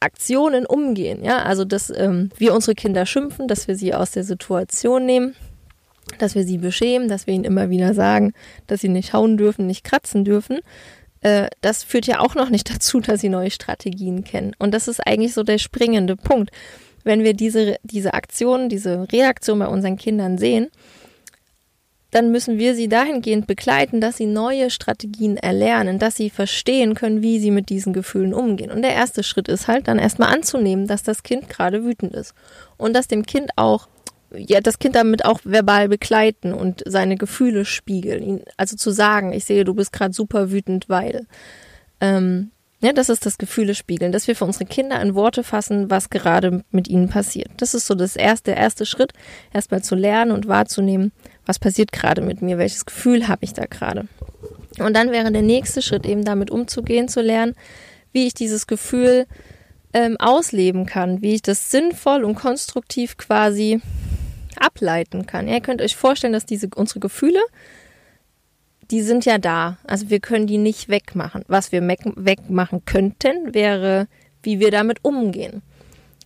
Aktionen 0.00 0.66
umgehen, 0.66 1.24
ja, 1.24 1.42
also 1.42 1.64
dass 1.64 1.90
ähm, 1.90 2.30
wir 2.36 2.54
unsere 2.54 2.74
Kinder 2.74 3.06
schimpfen, 3.06 3.48
dass 3.48 3.66
wir 3.66 3.76
sie 3.76 3.94
aus 3.94 4.10
der 4.10 4.24
Situation 4.24 5.06
nehmen, 5.06 5.34
dass 6.18 6.34
wir 6.34 6.44
sie 6.44 6.58
beschämen, 6.58 7.08
dass 7.08 7.26
wir 7.26 7.34
ihnen 7.34 7.44
immer 7.44 7.70
wieder 7.70 7.94
sagen, 7.94 8.32
dass 8.66 8.80
sie 8.80 8.88
nicht 8.88 9.12
hauen 9.12 9.36
dürfen, 9.36 9.66
nicht 9.66 9.84
kratzen 9.84 10.24
dürfen, 10.24 10.60
äh, 11.20 11.48
das 11.60 11.82
führt 11.82 12.06
ja 12.06 12.20
auch 12.20 12.34
noch 12.34 12.50
nicht 12.50 12.70
dazu, 12.74 13.00
dass 13.00 13.20
sie 13.20 13.28
neue 13.28 13.50
Strategien 13.50 14.24
kennen. 14.24 14.52
Und 14.58 14.72
das 14.72 14.88
ist 14.88 15.00
eigentlich 15.06 15.34
so 15.34 15.42
der 15.42 15.58
springende 15.58 16.16
Punkt. 16.16 16.50
Wenn 17.04 17.22
wir 17.22 17.34
diese, 17.34 17.76
diese 17.82 18.14
Aktion, 18.14 18.68
diese 18.68 19.10
Reaktion 19.12 19.58
bei 19.60 19.68
unseren 19.68 19.96
Kindern 19.96 20.38
sehen, 20.38 20.68
dann 22.10 22.30
müssen 22.30 22.58
wir 22.58 22.74
sie 22.74 22.88
dahingehend 22.88 23.46
begleiten, 23.46 24.00
dass 24.00 24.16
sie 24.16 24.26
neue 24.26 24.70
Strategien 24.70 25.36
erlernen, 25.36 25.98
dass 25.98 26.16
sie 26.16 26.30
verstehen 26.30 26.94
können, 26.94 27.20
wie 27.20 27.38
sie 27.38 27.50
mit 27.50 27.68
diesen 27.68 27.92
Gefühlen 27.92 28.32
umgehen. 28.32 28.70
Und 28.70 28.82
der 28.82 28.94
erste 28.94 29.22
Schritt 29.22 29.48
ist 29.48 29.68
halt 29.68 29.88
dann 29.88 29.98
erstmal 29.98 30.32
anzunehmen, 30.32 30.86
dass 30.86 31.02
das 31.02 31.22
Kind 31.22 31.48
gerade 31.48 31.84
wütend 31.84 32.14
ist 32.14 32.32
und 32.76 32.94
dass 32.94 33.08
dem 33.08 33.26
Kind 33.26 33.50
auch 33.56 33.88
ja, 34.36 34.60
das 34.60 34.78
Kind 34.78 34.94
damit 34.94 35.24
auch 35.24 35.40
verbal 35.44 35.88
begleiten 35.88 36.52
und 36.52 36.82
seine 36.86 37.16
Gefühle 37.16 37.64
spiegeln. 37.64 38.42
Also 38.56 38.76
zu 38.76 38.90
sagen, 38.90 39.32
ich 39.32 39.44
sehe, 39.44 39.64
du 39.64 39.74
bist 39.74 39.92
gerade 39.92 40.14
super 40.14 40.50
wütend, 40.50 40.88
weil. 40.88 41.26
Ähm, 42.00 42.50
ja, 42.80 42.92
das 42.92 43.08
ist 43.08 43.24
das 43.24 43.38
Gefühle 43.38 43.74
spiegeln, 43.74 44.12
dass 44.12 44.28
wir 44.28 44.36
für 44.36 44.44
unsere 44.44 44.66
Kinder 44.66 45.00
in 45.00 45.14
Worte 45.14 45.42
fassen, 45.42 45.90
was 45.90 46.10
gerade 46.10 46.62
mit 46.70 46.88
ihnen 46.88 47.08
passiert. 47.08 47.50
Das 47.56 47.72
ist 47.72 47.86
so 47.86 47.94
das 47.94 48.16
erste, 48.16 48.50
der 48.50 48.58
erste 48.58 48.84
Schritt, 48.84 49.12
erstmal 49.52 49.82
zu 49.82 49.94
lernen 49.94 50.30
und 50.30 50.46
wahrzunehmen, 50.46 51.10
was 51.46 51.58
passiert 51.58 51.90
gerade 51.90 52.20
mit 52.20 52.42
mir, 52.42 52.58
welches 52.58 52.84
Gefühl 52.84 53.28
habe 53.28 53.44
ich 53.46 53.54
da 53.54 53.64
gerade. 53.64 54.06
Und 54.78 54.94
dann 54.94 55.10
wäre 55.10 55.32
der 55.32 55.42
nächste 55.42 55.80
Schritt 55.80 56.04
eben 56.04 56.24
damit 56.24 56.50
umzugehen, 56.50 57.08
zu 57.08 57.22
lernen, 57.22 57.54
wie 58.12 58.26
ich 58.26 58.34
dieses 58.34 58.66
Gefühl 58.66 59.26
ähm, 59.94 60.16
ausleben 60.18 60.84
kann, 60.84 61.22
wie 61.22 61.34
ich 61.34 61.42
das 61.42 61.70
sinnvoll 61.70 62.24
und 62.24 62.34
konstruktiv 62.34 63.16
quasi 63.16 63.80
ableiten 64.60 65.26
kann. 65.26 65.48
ihr 65.48 65.60
könnt 65.60 65.82
euch 65.82 65.96
vorstellen, 65.96 66.32
dass 66.32 66.46
diese 66.46 66.68
unsere 66.74 67.00
Gefühle, 67.00 67.40
die 68.90 69.02
sind 69.02 69.24
ja 69.24 69.38
da. 69.38 69.78
Also 69.84 70.10
wir 70.10 70.20
können 70.20 70.46
die 70.46 70.58
nicht 70.58 70.88
wegmachen. 70.88 71.44
Was 71.48 71.72
wir 71.72 71.82
wegmachen 71.86 72.84
könnten, 72.84 73.54
wäre, 73.54 74.06
wie 74.42 74.60
wir 74.60 74.70
damit 74.70 75.04
umgehen. 75.04 75.62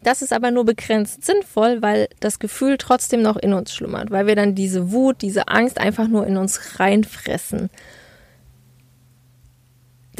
Das 0.02 0.22
ist 0.22 0.32
aber 0.32 0.50
nur 0.50 0.64
begrenzt 0.64 1.24
sinnvoll, 1.24 1.82
weil 1.82 2.08
das 2.20 2.38
Gefühl 2.38 2.78
trotzdem 2.78 3.20
noch 3.20 3.36
in 3.36 3.52
uns 3.52 3.74
schlummert, 3.74 4.10
weil 4.10 4.26
wir 4.26 4.34
dann 4.34 4.54
diese 4.54 4.92
Wut, 4.92 5.20
diese 5.20 5.48
Angst 5.48 5.78
einfach 5.78 6.08
nur 6.08 6.26
in 6.26 6.38
uns 6.38 6.80
reinfressen 6.80 7.68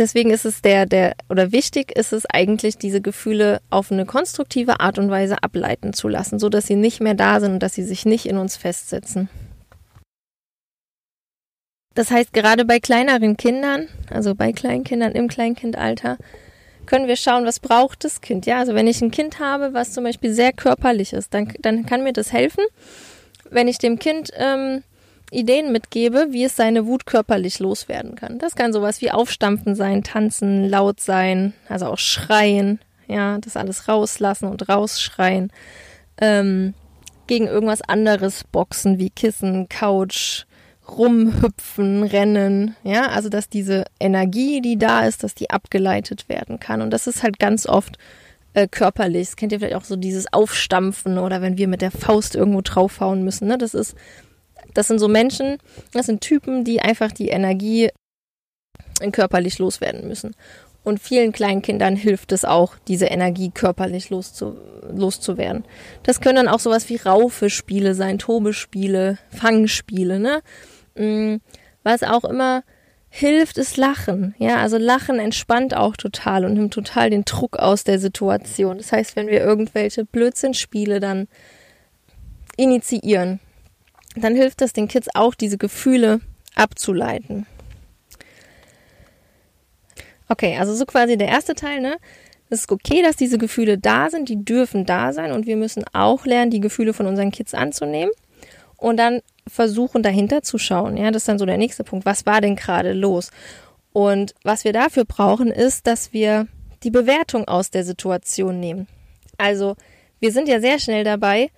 deswegen 0.01 0.31
ist 0.31 0.45
es 0.45 0.63
der, 0.63 0.87
der, 0.87 1.15
oder 1.29 1.53
wichtig 1.53 1.97
ist 1.97 2.13
es 2.13 2.27
eigentlich, 2.27 2.79
diese 2.79 3.01
Gefühle 3.01 3.61
auf 3.71 3.93
eine 3.93 4.07
konstruktive 4.07 4.81
Art 4.81 4.99
und 4.99 5.11
Weise 5.11 5.43
ableiten 5.43 5.93
zu 5.93 6.09
lassen, 6.09 6.39
so 6.39 6.49
dass 6.49 6.67
sie 6.67 6.75
nicht 6.75 7.01
mehr 7.01 7.15
da 7.15 7.39
sind 7.39 7.53
und 7.53 7.63
dass 7.63 7.75
sie 7.75 7.85
sich 7.85 8.07
nicht 8.07 8.27
in 8.27 8.39
uns 8.39 8.57
festsetzen. 8.57 9.29
Das 11.95 12.11
heißt, 12.11 12.33
gerade 12.33 12.65
bei 12.65 12.81
kleineren 12.81 13.37
Kindern, 13.37 13.89
also 14.09 14.35
bei 14.35 14.53
Kleinkindern 14.53 15.13
im 15.13 15.29
Kleinkindalter, 15.29 16.17
können 16.87 17.07
wir 17.07 17.17
schauen, 17.17 17.45
was 17.45 17.61
braucht 17.61 18.05
das 18.05 18.21
Kind. 18.21 18.47
Ja, 18.47 18.59
also 18.59 18.75
wenn 18.75 18.87
ich 18.87 19.03
ein 19.03 19.11
Kind 19.11 19.39
habe, 19.39 19.75
was 19.75 19.93
zum 19.93 20.05
Beispiel 20.05 20.33
sehr 20.33 20.53
körperlich 20.53 21.13
ist, 21.13 21.35
dann, 21.35 21.53
dann 21.61 21.85
kann 21.87 22.03
mir 22.03 22.13
das 22.13 22.33
helfen, 22.33 22.65
wenn 23.51 23.69
ich 23.69 23.79
dem 23.79 23.99
Kind 23.99 24.31
ähm, 24.37 24.83
Ideen 25.31 25.73
mitgebe, 25.73 26.29
wie 26.31 26.45
es 26.45 26.57
seine 26.57 26.87
Wut 26.87 27.07
körperlich 27.07 27.59
loswerden 27.59 28.17
kann. 28.17 28.39
Das 28.39 28.57
kann 28.57 28.73
sowas 28.73 29.01
wie 29.01 29.11
Aufstampfen 29.11 29.75
sein, 29.75 30.03
tanzen, 30.03 30.69
laut 30.69 31.01
sein, 31.01 31.53
also 31.69 31.87
auch 31.87 31.99
schreien, 31.99 32.81
ja, 33.07 33.39
das 33.39 33.57
alles 33.57 33.89
rauslassen 33.89 34.49
und 34.49 34.69
rausschreien. 34.69 35.53
Ähm, 36.21 36.75
gegen 37.27 37.47
irgendwas 37.47 37.83
anderes 37.83 38.43
boxen 38.45 38.99
wie 38.99 39.11
Kissen, 39.11 39.69
Couch, 39.69 40.45
rumhüpfen, 40.89 42.03
rennen, 42.03 42.75
ja, 42.83 43.09
also 43.09 43.29
dass 43.29 43.49
diese 43.49 43.85
Energie, 44.01 44.61
die 44.61 44.77
da 44.77 45.07
ist, 45.07 45.23
dass 45.23 45.35
die 45.37 45.51
abgeleitet 45.51 46.29
werden 46.29 46.59
kann. 46.59 46.83
Und 46.83 46.91
das 46.91 47.07
ist 47.07 47.23
halt 47.23 47.39
ganz 47.39 47.67
oft 47.67 47.99
äh, 48.55 48.67
körperlich. 48.67 49.29
Das 49.29 49.37
kennt 49.37 49.53
ihr 49.53 49.61
vielleicht 49.61 49.77
auch 49.77 49.85
so 49.85 49.97
dieses 49.97 50.33
Aufstampfen 50.33 51.19
oder 51.19 51.41
wenn 51.41 51.57
wir 51.57 51.69
mit 51.69 51.83
der 51.83 51.93
Faust 51.93 52.35
irgendwo 52.35 52.63
draufhauen 52.63 53.23
müssen. 53.23 53.47
Ne? 53.47 53.59
Das 53.59 53.75
ist 53.75 53.95
das 54.75 54.89
sind 54.89 54.99
so 54.99 55.09
Menschen, 55.09 55.59
das 55.93 56.07
sind 56.07 56.21
Typen, 56.21 56.65
die 56.65 56.81
einfach 56.81 57.13
die 57.13 57.29
Energie 57.29 57.91
körperlich 59.13 59.59
loswerden 59.59 60.07
müssen. 60.09 60.35
Und 60.83 61.01
vielen 61.01 61.33
kleinen 61.33 61.63
Kindern 61.63 61.95
hilft 61.95 62.33
es 62.33 62.45
auch, 62.45 62.75
diese 62.89 63.07
Energie 63.07 63.51
körperlich 63.51 64.09
loszu, 64.11 64.57
loszuwerden. 64.91 65.65
Das 66.05 66.21
können 66.21 66.37
dann 66.37 66.49
auch 66.49 66.61
sowas 66.61 66.89
wie 66.89 66.97
Raufe-Spiele 66.97 67.95
sein, 67.95 68.19
Tobespiele, 68.19 69.19
Fangspiele, 69.31 70.19
ne? 70.19 70.41
Mm, 70.97 71.37
was 71.83 72.03
auch 72.03 72.25
immer 72.25 72.63
hilft, 73.11 73.59
ist 73.59 73.77
Lachen. 73.77 74.35
Ja, 74.39 74.57
also 74.57 74.79
Lachen 74.79 75.19
entspannt 75.19 75.77
auch 75.77 75.97
total 75.97 76.45
und 76.45 76.55
nimmt 76.55 76.73
total 76.73 77.11
den 77.11 77.25
Druck 77.25 77.59
aus 77.59 77.85
der 77.85 77.99
Situation. 77.99 78.79
Das 78.79 78.93
heißt, 78.93 79.17
wenn 79.17 79.27
wir 79.27 79.41
irgendwelche 79.41 80.05
Blödsinnspiele 80.05 81.01
dann 81.01 81.29
initiieren, 82.57 83.41
dann 84.17 84.35
hilft 84.35 84.63
es 84.63 84.73
den 84.73 84.89
Kids 84.89 85.09
auch, 85.15 85.35
diese 85.35 85.59
Gefühle 85.59 86.21
abzuleiten. 86.55 87.47
Okay, 90.29 90.57
also 90.59 90.75
so 90.75 90.85
quasi 90.85 91.17
der 91.17 91.29
erste 91.29 91.55
Teil, 91.55 91.81
ne? 91.81 91.97
Es 92.49 92.61
ist 92.61 92.73
okay, 92.73 93.03
dass 93.03 93.17
diese 93.17 93.39
Gefühle 93.39 93.79
da 93.79 94.11
sind, 94.11 94.29
die 94.29 94.45
dürfen 94.45 94.85
da 94.85 95.13
sein 95.13 95.33
und 95.33 95.47
wir 95.47 95.57
müssen 95.57 95.85
auch 95.93 96.27
lernen, 96.27 96.51
die 96.51 96.61
Gefühle 96.61 96.93
von 96.93 97.07
unseren 97.07 97.31
Kids 97.31 97.55
anzunehmen 97.55 98.13
und 98.77 98.97
dann 98.97 99.21
versuchen 99.47 100.03
dahinter 100.03 100.43
zu 100.43 100.59
schauen. 100.59 100.97
Ja, 100.97 101.11
das 101.11 101.23
ist 101.23 101.29
dann 101.29 101.39
so 101.39 101.47
der 101.47 101.59
nächste 101.59 101.85
Punkt. 101.85 102.07
Was 102.07 102.27
war 102.27 102.41
denn 102.41 102.57
gerade 102.57 102.93
los? 102.93 103.31
Und 103.93 104.35
was 104.43 104.65
wir 104.65 104.73
dafür 104.73 105.05
brauchen, 105.05 105.49
ist, 105.49 105.87
dass 105.87 106.13
wir 106.13 106.47
die 106.83 106.91
Bewertung 106.91 107.47
aus 107.47 107.71
der 107.71 107.85
Situation 107.85 108.59
nehmen. 108.59 108.87
Also, 109.37 109.77
wir 110.19 110.33
sind 110.33 110.49
ja 110.49 110.61
sehr 110.61 110.79
schnell 110.79 111.05
dabei, 111.05 111.51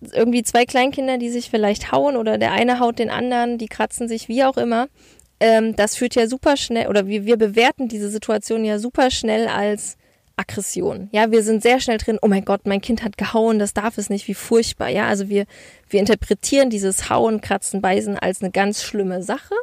irgendwie 0.00 0.42
zwei 0.42 0.64
Kleinkinder, 0.64 1.18
die 1.18 1.30
sich 1.30 1.50
vielleicht 1.50 1.92
hauen 1.92 2.16
oder 2.16 2.38
der 2.38 2.52
eine 2.52 2.80
haut 2.80 2.98
den 2.98 3.10
anderen, 3.10 3.58
die 3.58 3.68
kratzen 3.68 4.08
sich, 4.08 4.28
wie 4.28 4.44
auch 4.44 4.56
immer. 4.56 4.88
Ähm, 5.40 5.76
das 5.76 5.96
führt 5.96 6.14
ja 6.14 6.26
super 6.26 6.56
schnell, 6.56 6.88
oder 6.88 7.06
wir, 7.06 7.24
wir 7.24 7.36
bewerten 7.36 7.88
diese 7.88 8.10
Situation 8.10 8.64
ja 8.64 8.78
super 8.78 9.10
schnell 9.10 9.48
als 9.48 9.96
Aggression. 10.36 11.08
Ja, 11.12 11.30
wir 11.30 11.42
sind 11.42 11.62
sehr 11.62 11.80
schnell 11.80 11.98
drin, 11.98 12.18
oh 12.22 12.28
mein 12.28 12.44
Gott, 12.44 12.62
mein 12.64 12.80
Kind 12.80 13.04
hat 13.04 13.18
gehauen, 13.18 13.58
das 13.58 13.74
darf 13.74 13.98
es 13.98 14.08
nicht, 14.08 14.26
wie 14.26 14.34
furchtbar. 14.34 14.88
Ja, 14.88 15.06
also 15.06 15.28
wir, 15.28 15.44
wir 15.88 16.00
interpretieren 16.00 16.70
dieses 16.70 17.10
Hauen, 17.10 17.40
Kratzen, 17.40 17.82
Beißen 17.82 18.18
als 18.18 18.42
eine 18.42 18.50
ganz 18.50 18.82
schlimme 18.82 19.22
Sache. 19.22 19.54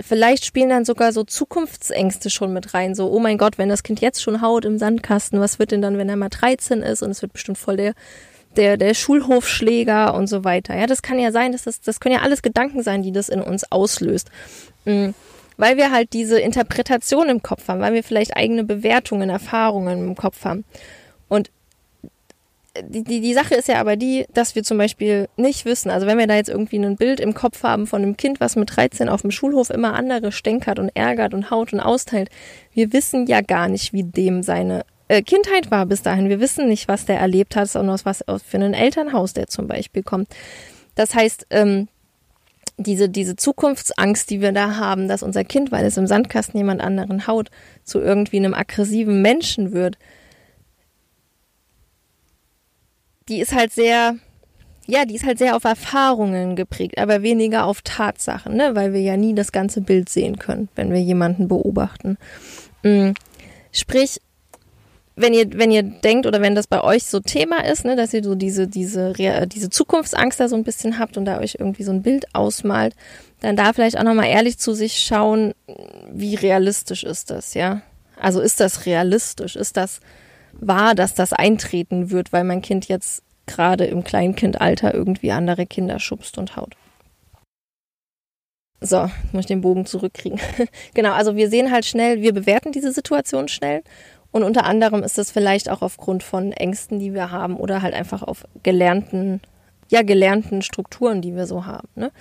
Vielleicht 0.00 0.46
spielen 0.46 0.70
dann 0.70 0.86
sogar 0.86 1.12
so 1.12 1.24
Zukunftsängste 1.24 2.30
schon 2.30 2.54
mit 2.54 2.72
rein, 2.72 2.94
so, 2.94 3.10
oh 3.10 3.18
mein 3.18 3.36
Gott, 3.36 3.58
wenn 3.58 3.68
das 3.68 3.82
Kind 3.82 4.00
jetzt 4.00 4.22
schon 4.22 4.40
haut 4.40 4.64
im 4.64 4.78
Sandkasten, 4.78 5.40
was 5.40 5.58
wird 5.58 5.72
denn 5.72 5.82
dann, 5.82 5.98
wenn 5.98 6.08
er 6.08 6.16
mal 6.16 6.30
13 6.30 6.80
ist 6.82 7.02
und 7.02 7.10
es 7.10 7.20
wird 7.20 7.34
bestimmt 7.34 7.58
voll 7.58 7.76
der 7.76 7.92
der, 8.56 8.76
der 8.76 8.94
Schulhofschläger 8.94 10.14
und 10.14 10.26
so 10.26 10.44
weiter. 10.44 10.76
Ja, 10.76 10.86
das 10.86 11.02
kann 11.02 11.18
ja 11.18 11.32
sein, 11.32 11.52
dass 11.52 11.64
das, 11.64 11.80
das 11.80 12.00
können 12.00 12.16
ja 12.16 12.22
alles 12.22 12.42
Gedanken 12.42 12.82
sein, 12.82 13.02
die 13.02 13.12
das 13.12 13.28
in 13.28 13.40
uns 13.40 13.70
auslöst. 13.70 14.30
Mhm. 14.84 15.14
Weil 15.56 15.76
wir 15.76 15.90
halt 15.90 16.12
diese 16.14 16.40
Interpretation 16.40 17.28
im 17.28 17.42
Kopf 17.42 17.68
haben, 17.68 17.80
weil 17.80 17.92
wir 17.94 18.02
vielleicht 18.02 18.36
eigene 18.36 18.64
Bewertungen, 18.64 19.28
Erfahrungen 19.28 20.08
im 20.08 20.16
Kopf 20.16 20.44
haben. 20.44 20.64
Und 21.28 21.50
die, 22.82 23.04
die, 23.04 23.20
die 23.20 23.34
Sache 23.34 23.54
ist 23.54 23.68
ja 23.68 23.80
aber 23.80 23.96
die, 23.96 24.26
dass 24.32 24.54
wir 24.54 24.62
zum 24.62 24.78
Beispiel 24.78 25.28
nicht 25.36 25.64
wissen, 25.64 25.90
also 25.90 26.06
wenn 26.06 26.18
wir 26.18 26.26
da 26.26 26.36
jetzt 26.36 26.48
irgendwie 26.48 26.78
ein 26.78 26.96
Bild 26.96 27.20
im 27.20 27.34
Kopf 27.34 27.62
haben 27.62 27.86
von 27.86 28.02
einem 28.02 28.16
Kind, 28.16 28.40
was 28.40 28.56
mit 28.56 28.74
13 28.74 29.08
auf 29.08 29.22
dem 29.22 29.30
Schulhof 29.30 29.70
immer 29.70 29.94
andere 29.94 30.32
stänkert 30.32 30.78
und 30.78 30.90
ärgert 30.94 31.34
und 31.34 31.50
haut 31.50 31.72
und 31.72 31.80
austeilt, 31.80 32.30
wir 32.72 32.92
wissen 32.92 33.26
ja 33.26 33.40
gar 33.40 33.68
nicht, 33.68 33.92
wie 33.92 34.04
dem 34.04 34.42
seine 34.42 34.84
äh, 35.10 35.22
Kindheit 35.22 35.72
war 35.72 35.86
bis 35.86 36.02
dahin. 36.02 36.28
Wir 36.28 36.38
wissen 36.38 36.68
nicht, 36.68 36.86
was 36.86 37.04
der 37.04 37.18
erlebt 37.18 37.56
hat 37.56 37.74
und 37.74 37.90
aus 37.90 38.04
was 38.04 38.24
für 38.46 38.58
ein 38.58 38.74
Elternhaus 38.74 39.32
der 39.32 39.48
zum 39.48 39.66
Beispiel 39.66 40.04
kommt. 40.04 40.28
Das 40.94 41.16
heißt, 41.16 41.48
ähm, 41.50 41.88
diese, 42.76 43.08
diese 43.08 43.34
Zukunftsangst, 43.34 44.30
die 44.30 44.40
wir 44.40 44.52
da 44.52 44.76
haben, 44.76 45.08
dass 45.08 45.24
unser 45.24 45.42
Kind, 45.42 45.72
weil 45.72 45.84
es 45.84 45.96
im 45.96 46.06
Sandkasten 46.06 46.56
jemand 46.56 46.80
anderen 46.80 47.26
haut, 47.26 47.50
zu 47.82 47.98
irgendwie 47.98 48.36
einem 48.36 48.54
aggressiven 48.54 49.20
Menschen 49.20 49.72
wird, 49.72 49.98
die 53.28 53.40
ist 53.40 53.52
halt 53.52 53.72
sehr, 53.72 54.14
ja, 54.86 55.04
die 55.06 55.16
ist 55.16 55.26
halt 55.26 55.38
sehr 55.38 55.56
auf 55.56 55.64
Erfahrungen 55.64 56.54
geprägt, 56.54 56.98
aber 56.98 57.22
weniger 57.22 57.64
auf 57.64 57.82
Tatsachen, 57.82 58.54
ne? 58.54 58.76
weil 58.76 58.92
wir 58.92 59.00
ja 59.00 59.16
nie 59.16 59.34
das 59.34 59.50
ganze 59.50 59.80
Bild 59.80 60.08
sehen 60.08 60.38
können, 60.38 60.68
wenn 60.76 60.92
wir 60.92 61.00
jemanden 61.00 61.48
beobachten. 61.48 62.16
Mhm. 62.84 63.14
Sprich, 63.72 64.20
wenn 65.20 65.34
ihr, 65.34 65.46
wenn 65.54 65.70
ihr 65.70 65.82
denkt 65.82 66.26
oder 66.26 66.40
wenn 66.40 66.54
das 66.54 66.66
bei 66.66 66.82
euch 66.82 67.04
so 67.04 67.20
Thema 67.20 67.64
ist, 67.64 67.84
ne, 67.84 67.96
dass 67.96 68.12
ihr 68.12 68.22
so 68.22 68.34
diese, 68.34 68.66
diese, 68.66 69.12
diese 69.12 69.70
Zukunftsangst 69.70 70.40
da 70.40 70.48
so 70.48 70.56
ein 70.56 70.64
bisschen 70.64 70.98
habt 70.98 71.16
und 71.16 71.24
da 71.24 71.38
euch 71.38 71.56
irgendwie 71.58 71.84
so 71.84 71.92
ein 71.92 72.02
Bild 72.02 72.26
ausmalt, 72.34 72.94
dann 73.40 73.56
da 73.56 73.72
vielleicht 73.72 73.98
auch 73.98 74.04
nochmal 74.04 74.26
ehrlich 74.26 74.58
zu 74.58 74.74
sich 74.74 74.98
schauen, 74.98 75.54
wie 76.12 76.34
realistisch 76.34 77.04
ist 77.04 77.30
das, 77.30 77.54
ja? 77.54 77.82
Also 78.16 78.40
ist 78.40 78.60
das 78.60 78.86
realistisch? 78.86 79.56
Ist 79.56 79.76
das 79.76 80.00
wahr, 80.52 80.94
dass 80.94 81.14
das 81.14 81.32
eintreten 81.32 82.10
wird, 82.10 82.32
weil 82.32 82.44
mein 82.44 82.62
Kind 82.62 82.88
jetzt 82.88 83.22
gerade 83.46 83.84
im 83.86 84.04
Kleinkindalter 84.04 84.94
irgendwie 84.94 85.32
andere 85.32 85.66
Kinder 85.66 85.98
schubst 85.98 86.38
und 86.38 86.56
haut. 86.56 86.76
So, 88.80 89.10
muss 89.32 89.40
ich 89.40 89.46
den 89.46 89.60
Bogen 89.60 89.84
zurückkriegen. 89.84 90.40
genau, 90.94 91.12
also 91.12 91.36
wir 91.36 91.50
sehen 91.50 91.70
halt 91.70 91.84
schnell, 91.84 92.22
wir 92.22 92.32
bewerten 92.32 92.72
diese 92.72 92.92
Situation 92.92 93.48
schnell 93.48 93.82
und 94.32 94.42
unter 94.42 94.64
anderem 94.64 95.02
ist 95.02 95.18
das 95.18 95.30
vielleicht 95.30 95.68
auch 95.68 95.82
aufgrund 95.82 96.22
von 96.22 96.52
Ängsten, 96.52 96.98
die 96.98 97.14
wir 97.14 97.30
haben 97.30 97.56
oder 97.56 97.82
halt 97.82 97.94
einfach 97.94 98.22
auf 98.22 98.44
gelernten, 98.62 99.40
ja, 99.88 100.02
gelernten 100.02 100.62
Strukturen, 100.62 101.20
die 101.20 101.34
wir 101.34 101.46
so 101.46 101.66
haben. 101.66 101.88
Ne? 101.96 102.12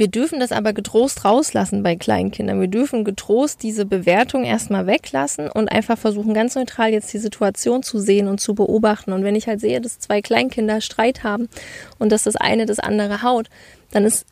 Wir 0.00 0.08
dürfen 0.08 0.40
das 0.40 0.50
aber 0.50 0.72
getrost 0.72 1.26
rauslassen 1.26 1.82
bei 1.82 1.94
Kleinkindern. 1.94 2.58
Wir 2.58 2.68
dürfen 2.68 3.04
getrost 3.04 3.62
diese 3.62 3.84
Bewertung 3.84 4.44
erstmal 4.44 4.86
weglassen 4.86 5.50
und 5.50 5.70
einfach 5.70 5.98
versuchen, 5.98 6.32
ganz 6.32 6.54
neutral 6.54 6.90
jetzt 6.90 7.12
die 7.12 7.18
Situation 7.18 7.82
zu 7.82 7.98
sehen 7.98 8.26
und 8.26 8.40
zu 8.40 8.54
beobachten. 8.54 9.12
Und 9.12 9.24
wenn 9.24 9.36
ich 9.36 9.46
halt 9.46 9.60
sehe, 9.60 9.78
dass 9.78 9.98
zwei 9.98 10.22
Kleinkinder 10.22 10.80
Streit 10.80 11.22
haben 11.22 11.50
und 11.98 12.12
dass 12.12 12.22
das 12.22 12.36
eine 12.36 12.64
das 12.64 12.78
andere 12.78 13.22
haut, 13.22 13.50
dann 13.90 14.06
ist 14.06 14.24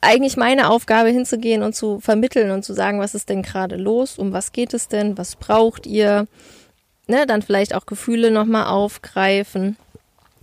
eigentlich 0.00 0.36
meine 0.36 0.70
Aufgabe 0.70 1.10
hinzugehen 1.10 1.62
und 1.62 1.74
zu 1.74 2.00
vermitteln 2.00 2.50
und 2.50 2.64
zu 2.64 2.72
sagen, 2.72 3.00
was 3.00 3.14
ist 3.14 3.28
denn 3.28 3.42
gerade 3.42 3.76
los, 3.76 4.18
um 4.18 4.32
was 4.32 4.52
geht 4.52 4.72
es 4.74 4.88
denn, 4.88 5.18
was 5.18 5.36
braucht 5.36 5.86
ihr, 5.86 6.26
ne, 7.06 7.26
dann 7.26 7.42
vielleicht 7.42 7.74
auch 7.74 7.86
Gefühle 7.86 8.30
nochmal 8.30 8.66
aufgreifen 8.66 9.76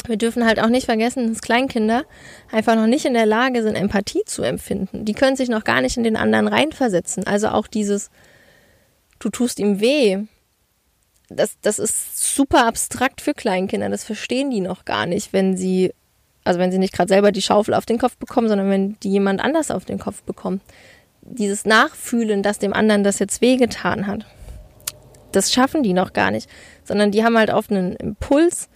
wir 0.08 0.18
dürfen 0.18 0.46
halt 0.46 0.60
auch 0.60 0.70
nicht 0.70 0.86
vergessen, 0.86 1.30
dass 1.30 1.42
Kleinkinder 1.42 2.06
einfach 2.52 2.76
noch 2.76 2.88
nicht 2.88 3.06
in 3.06 3.14
der 3.14 3.26
Lage 3.26 3.64
sind, 3.64 3.76
Empathie 3.76 4.24
zu 4.26 4.42
empfinden. 4.42 5.06
Die 5.06 5.14
können 5.14 5.36
sich 5.36 5.50
noch 5.50 5.64
gar 5.64 5.82
nicht 5.82 5.98
in 5.98 6.04
den 6.04 6.16
anderen 6.16 6.48
reinversetzen. 6.48 7.26
Also 7.26 7.50
auch 7.50 7.68
dieses, 7.68 8.10
du 9.20 9.30
tust 9.30 9.60
ihm 9.60 9.80
weh, 9.80 10.20
das, 11.30 11.58
das 11.62 11.78
ist 11.78 12.36
super 12.36 12.66
abstrakt 12.66 13.22
für 13.22 13.34
Kleinkinder. 13.34 13.90
Das 13.90 14.06
verstehen 14.06 14.50
die 14.50 14.62
noch 14.62 14.86
gar 14.86 15.06
nicht, 15.06 15.34
wenn 15.34 15.58
sie, 15.58 15.94
also 16.48 16.60
wenn 16.60 16.72
sie 16.72 16.80
nicht 16.80 16.94
gerade 16.94 17.10
selber 17.10 17.32
die 17.32 17.42
Schaufel 17.42 17.74
auf 17.74 17.86
den 17.86 18.00
Kopf 18.00 18.18
bekommen, 18.18 18.48
sondern 18.48 18.70
wenn 18.70 19.00
die 19.02 19.10
jemand 19.10 19.42
anders 19.42 19.72
auf 19.72 19.86
den 19.86 20.00
Kopf 20.00 20.24
bekommen. 20.24 20.62
Dieses 21.22 21.66
Nachfühlen, 21.66 22.42
dass 22.42 22.58
dem 22.60 22.74
anderen 22.74 23.04
das 23.04 23.20
jetzt 23.20 23.42
wehgetan 23.42 24.08
hat, 24.08 24.26
das 25.34 25.52
schaffen 25.52 25.84
die 25.84 25.94
noch 25.94 26.14
gar 26.14 26.32
nicht, 26.32 26.50
sondern 26.84 27.12
die 27.12 27.24
haben 27.24 27.38
halt 27.38 27.52
oft 27.52 27.72
einen 27.72 27.96
Impuls 27.98 28.70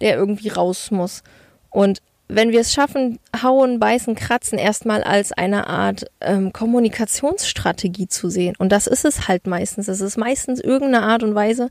der 0.00 0.16
irgendwie 0.16 0.48
raus 0.48 0.90
muss. 0.90 1.22
Und 1.70 2.00
wenn 2.28 2.50
wir 2.50 2.60
es 2.60 2.72
schaffen, 2.72 3.20
hauen, 3.40 3.78
beißen, 3.78 4.16
kratzen 4.16 4.58
erstmal 4.58 5.04
als 5.04 5.32
eine 5.32 5.68
Art 5.68 6.06
ähm, 6.20 6.52
Kommunikationsstrategie 6.52 8.08
zu 8.08 8.28
sehen. 8.28 8.56
Und 8.58 8.72
das 8.72 8.88
ist 8.88 9.04
es 9.04 9.28
halt 9.28 9.46
meistens. 9.46 9.86
Es 9.86 10.00
ist 10.00 10.16
meistens 10.16 10.60
irgendeine 10.60 11.06
Art 11.06 11.22
und 11.22 11.34
Weise, 11.34 11.70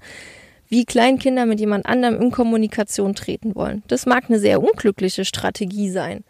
wie 0.68 0.86
Kleinkinder 0.86 1.46
mit 1.46 1.60
jemand 1.60 1.86
anderem 1.86 2.22
in 2.22 2.32
Kommunikation 2.32 3.16
treten 3.16 3.56
wollen. 3.56 3.84
Das 3.88 4.06
mag 4.06 4.26
eine 4.28 4.40
sehr 4.40 4.62
unglückliche 4.62 5.26
Strategie 5.26 5.90
sein. 5.90 6.24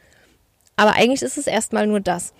Aber 0.75 0.95
eigentlich 0.95 1.21
ist 1.21 1.37
es 1.37 1.47
erstmal 1.47 1.87
nur 1.87 2.01
das. 2.01 2.33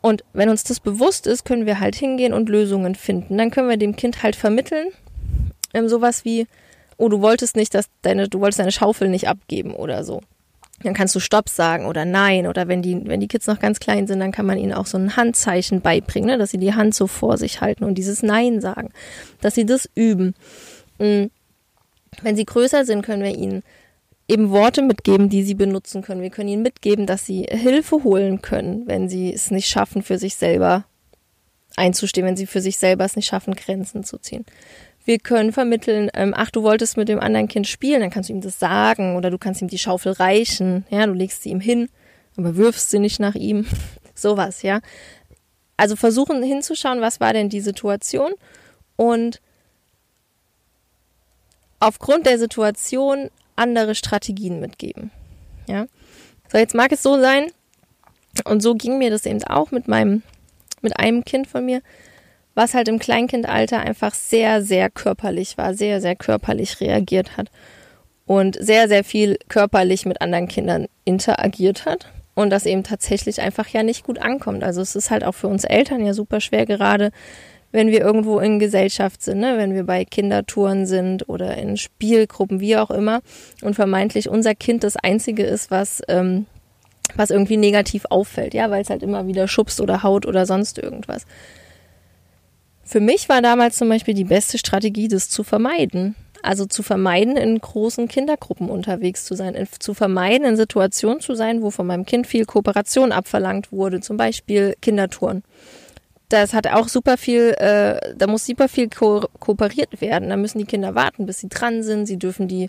Und 0.00 0.24
wenn 0.32 0.48
uns 0.48 0.64
das 0.64 0.80
bewusst 0.80 1.26
ist, 1.26 1.44
können 1.44 1.66
wir 1.66 1.80
halt 1.80 1.96
hingehen 1.96 2.32
und 2.32 2.48
Lösungen 2.48 2.94
finden. 2.94 3.38
Dann 3.38 3.50
können 3.50 3.68
wir 3.68 3.76
dem 3.76 3.96
Kind 3.96 4.22
halt 4.22 4.36
vermitteln, 4.36 4.88
ähm, 5.74 5.88
sowas 5.88 6.24
wie, 6.24 6.46
oh, 6.96 7.08
du 7.08 7.20
wolltest 7.20 7.56
nicht, 7.56 7.74
dass 7.74 7.86
deine, 8.02 8.28
du 8.28 8.40
wolltest 8.40 8.60
deine 8.60 8.72
Schaufel 8.72 9.08
nicht 9.08 9.28
abgeben 9.28 9.74
oder 9.74 10.04
so. 10.04 10.20
Dann 10.82 10.94
kannst 10.94 11.14
du 11.14 11.20
Stopp 11.20 11.48
sagen 11.48 11.86
oder 11.86 12.04
Nein. 12.04 12.46
Oder 12.46 12.68
wenn 12.68 12.82
die, 12.82 13.00
wenn 13.06 13.20
die 13.20 13.28
Kids 13.28 13.46
noch 13.46 13.60
ganz 13.60 13.80
klein 13.80 14.06
sind, 14.06 14.20
dann 14.20 14.32
kann 14.32 14.46
man 14.46 14.58
ihnen 14.58 14.74
auch 14.74 14.86
so 14.86 14.98
ein 14.98 15.16
Handzeichen 15.16 15.80
beibringen, 15.80 16.28
ne? 16.28 16.38
dass 16.38 16.50
sie 16.50 16.58
die 16.58 16.74
Hand 16.74 16.94
so 16.94 17.06
vor 17.06 17.38
sich 17.38 17.60
halten 17.60 17.84
und 17.84 17.96
dieses 17.96 18.22
Nein 18.22 18.60
sagen. 18.60 18.90
Dass 19.40 19.54
sie 19.54 19.64
das 19.64 19.88
üben. 19.94 20.34
Mm. 20.98 21.26
Wenn 22.22 22.36
sie 22.36 22.44
größer 22.44 22.84
sind, 22.84 23.02
können 23.02 23.22
wir 23.22 23.34
ihnen 23.36 23.62
eben 24.28 24.50
Worte 24.50 24.82
mitgeben, 24.82 25.28
die 25.28 25.42
sie 25.42 25.54
benutzen 25.54 26.02
können. 26.02 26.22
Wir 26.22 26.30
können 26.30 26.48
ihnen 26.48 26.62
mitgeben, 26.62 27.06
dass 27.06 27.24
sie 27.24 27.46
Hilfe 27.48 28.02
holen 28.02 28.42
können, 28.42 28.86
wenn 28.86 29.08
sie 29.08 29.32
es 29.32 29.50
nicht 29.50 29.68
schaffen, 29.68 30.02
für 30.02 30.18
sich 30.18 30.34
selber 30.34 30.84
einzustehen, 31.76 32.26
wenn 32.26 32.36
sie 32.36 32.46
für 32.46 32.60
sich 32.60 32.78
selber 32.78 33.04
es 33.04 33.16
nicht 33.16 33.26
schaffen, 33.26 33.54
Grenzen 33.54 34.02
zu 34.02 34.18
ziehen. 34.18 34.44
Wir 35.04 35.18
können 35.18 35.52
vermitteln, 35.52 36.10
ähm, 36.14 36.34
ach, 36.36 36.50
du 36.50 36.64
wolltest 36.64 36.96
mit 36.96 37.08
dem 37.08 37.20
anderen 37.20 37.46
Kind 37.46 37.68
spielen, 37.68 38.00
dann 38.00 38.10
kannst 38.10 38.28
du 38.28 38.32
ihm 38.32 38.40
das 38.40 38.58
sagen 38.58 39.14
oder 39.14 39.30
du 39.30 39.38
kannst 39.38 39.62
ihm 39.62 39.68
die 39.68 39.78
Schaufel 39.78 40.12
reichen, 40.12 40.84
ja, 40.90 41.06
du 41.06 41.12
legst 41.12 41.42
sie 41.42 41.50
ihm 41.50 41.60
hin, 41.60 41.88
aber 42.36 42.56
wirfst 42.56 42.90
sie 42.90 42.98
nicht 42.98 43.20
nach 43.20 43.36
ihm. 43.36 43.66
Sowas, 44.14 44.62
ja. 44.62 44.80
Also 45.76 45.94
versuchen 45.94 46.42
hinzuschauen, 46.42 47.00
was 47.00 47.20
war 47.20 47.32
denn 47.32 47.50
die 47.50 47.60
Situation 47.60 48.32
und 48.96 49.40
aufgrund 51.80 52.26
der 52.26 52.38
Situation 52.38 53.30
andere 53.56 53.94
Strategien 53.94 54.60
mitgeben. 54.60 55.10
Ja. 55.68 55.86
So, 56.50 56.58
jetzt 56.58 56.74
mag 56.74 56.92
es 56.92 57.02
so 57.02 57.18
sein, 57.20 57.50
und 58.44 58.62
so 58.62 58.74
ging 58.74 58.98
mir 58.98 59.10
das 59.10 59.26
eben 59.26 59.42
auch 59.44 59.70
mit 59.70 59.88
meinem, 59.88 60.22
mit 60.82 60.98
einem 60.98 61.24
Kind 61.24 61.46
von 61.46 61.64
mir, 61.64 61.80
was 62.54 62.74
halt 62.74 62.88
im 62.88 62.98
Kleinkindalter 62.98 63.80
einfach 63.80 64.14
sehr, 64.14 64.62
sehr 64.62 64.90
körperlich 64.90 65.58
war, 65.58 65.74
sehr, 65.74 66.00
sehr 66.00 66.16
körperlich 66.16 66.80
reagiert 66.80 67.36
hat 67.36 67.50
und 68.26 68.56
sehr, 68.60 68.88
sehr 68.88 69.04
viel 69.04 69.38
körperlich 69.48 70.06
mit 70.06 70.20
anderen 70.20 70.48
Kindern 70.48 70.86
interagiert 71.04 71.84
hat 71.84 72.10
und 72.34 72.50
das 72.50 72.66
eben 72.66 72.82
tatsächlich 72.82 73.40
einfach 73.40 73.68
ja 73.68 73.82
nicht 73.82 74.04
gut 74.04 74.18
ankommt. 74.18 74.64
Also 74.64 74.80
es 74.80 74.96
ist 74.96 75.10
halt 75.10 75.24
auch 75.24 75.34
für 75.34 75.48
uns 75.48 75.64
Eltern 75.64 76.04
ja 76.04 76.14
super 76.14 76.40
schwer, 76.40 76.66
gerade 76.66 77.10
wenn 77.76 77.90
wir 77.90 78.00
irgendwo 78.00 78.38
in 78.38 78.58
Gesellschaft 78.58 79.22
sind, 79.22 79.40
ne? 79.40 79.58
wenn 79.58 79.74
wir 79.74 79.84
bei 79.84 80.06
Kindertouren 80.06 80.86
sind 80.86 81.28
oder 81.28 81.58
in 81.58 81.76
Spielgruppen, 81.76 82.58
wie 82.58 82.78
auch 82.78 82.90
immer, 82.90 83.20
und 83.60 83.74
vermeintlich 83.74 84.30
unser 84.30 84.54
Kind 84.54 84.82
das 84.82 84.96
Einzige 84.96 85.42
ist, 85.42 85.70
was, 85.70 86.00
ähm, 86.08 86.46
was 87.16 87.28
irgendwie 87.28 87.58
negativ 87.58 88.06
auffällt, 88.08 88.54
ja, 88.54 88.70
weil 88.70 88.80
es 88.80 88.88
halt 88.88 89.02
immer 89.02 89.26
wieder 89.26 89.46
schubst 89.46 89.82
oder 89.82 90.02
haut 90.02 90.24
oder 90.24 90.46
sonst 90.46 90.78
irgendwas. 90.78 91.26
Für 92.82 93.00
mich 93.00 93.28
war 93.28 93.42
damals 93.42 93.76
zum 93.76 93.90
Beispiel 93.90 94.14
die 94.14 94.24
beste 94.24 94.56
Strategie, 94.56 95.08
das 95.08 95.28
zu 95.28 95.44
vermeiden. 95.44 96.14
Also 96.42 96.64
zu 96.64 96.82
vermeiden, 96.82 97.36
in 97.36 97.60
großen 97.60 98.08
Kindergruppen 98.08 98.70
unterwegs 98.70 99.26
zu 99.26 99.34
sein, 99.34 99.54
zu 99.78 99.92
vermeiden, 99.92 100.46
in 100.46 100.56
Situationen 100.56 101.20
zu 101.20 101.34
sein, 101.34 101.60
wo 101.60 101.70
von 101.70 101.86
meinem 101.86 102.06
Kind 102.06 102.26
viel 102.26 102.46
Kooperation 102.46 103.12
abverlangt 103.12 103.70
wurde, 103.70 104.00
zum 104.00 104.16
Beispiel 104.16 104.76
Kindertouren. 104.80 105.42
Das 106.28 106.54
hat 106.54 106.66
auch 106.66 106.88
super 106.88 107.16
viel, 107.16 107.54
äh, 107.58 108.14
da 108.16 108.26
muss 108.26 108.46
super 108.46 108.68
viel 108.68 108.88
ko 108.88 109.26
kooperiert 109.38 110.00
werden. 110.00 110.28
Da 110.28 110.36
müssen 110.36 110.58
die 110.58 110.64
Kinder 110.64 110.94
warten, 110.94 111.26
bis 111.26 111.38
sie 111.38 111.48
dran 111.48 111.82
sind. 111.82 112.06
Sie 112.06 112.18
dürfen 112.18 112.48
die 112.48 112.68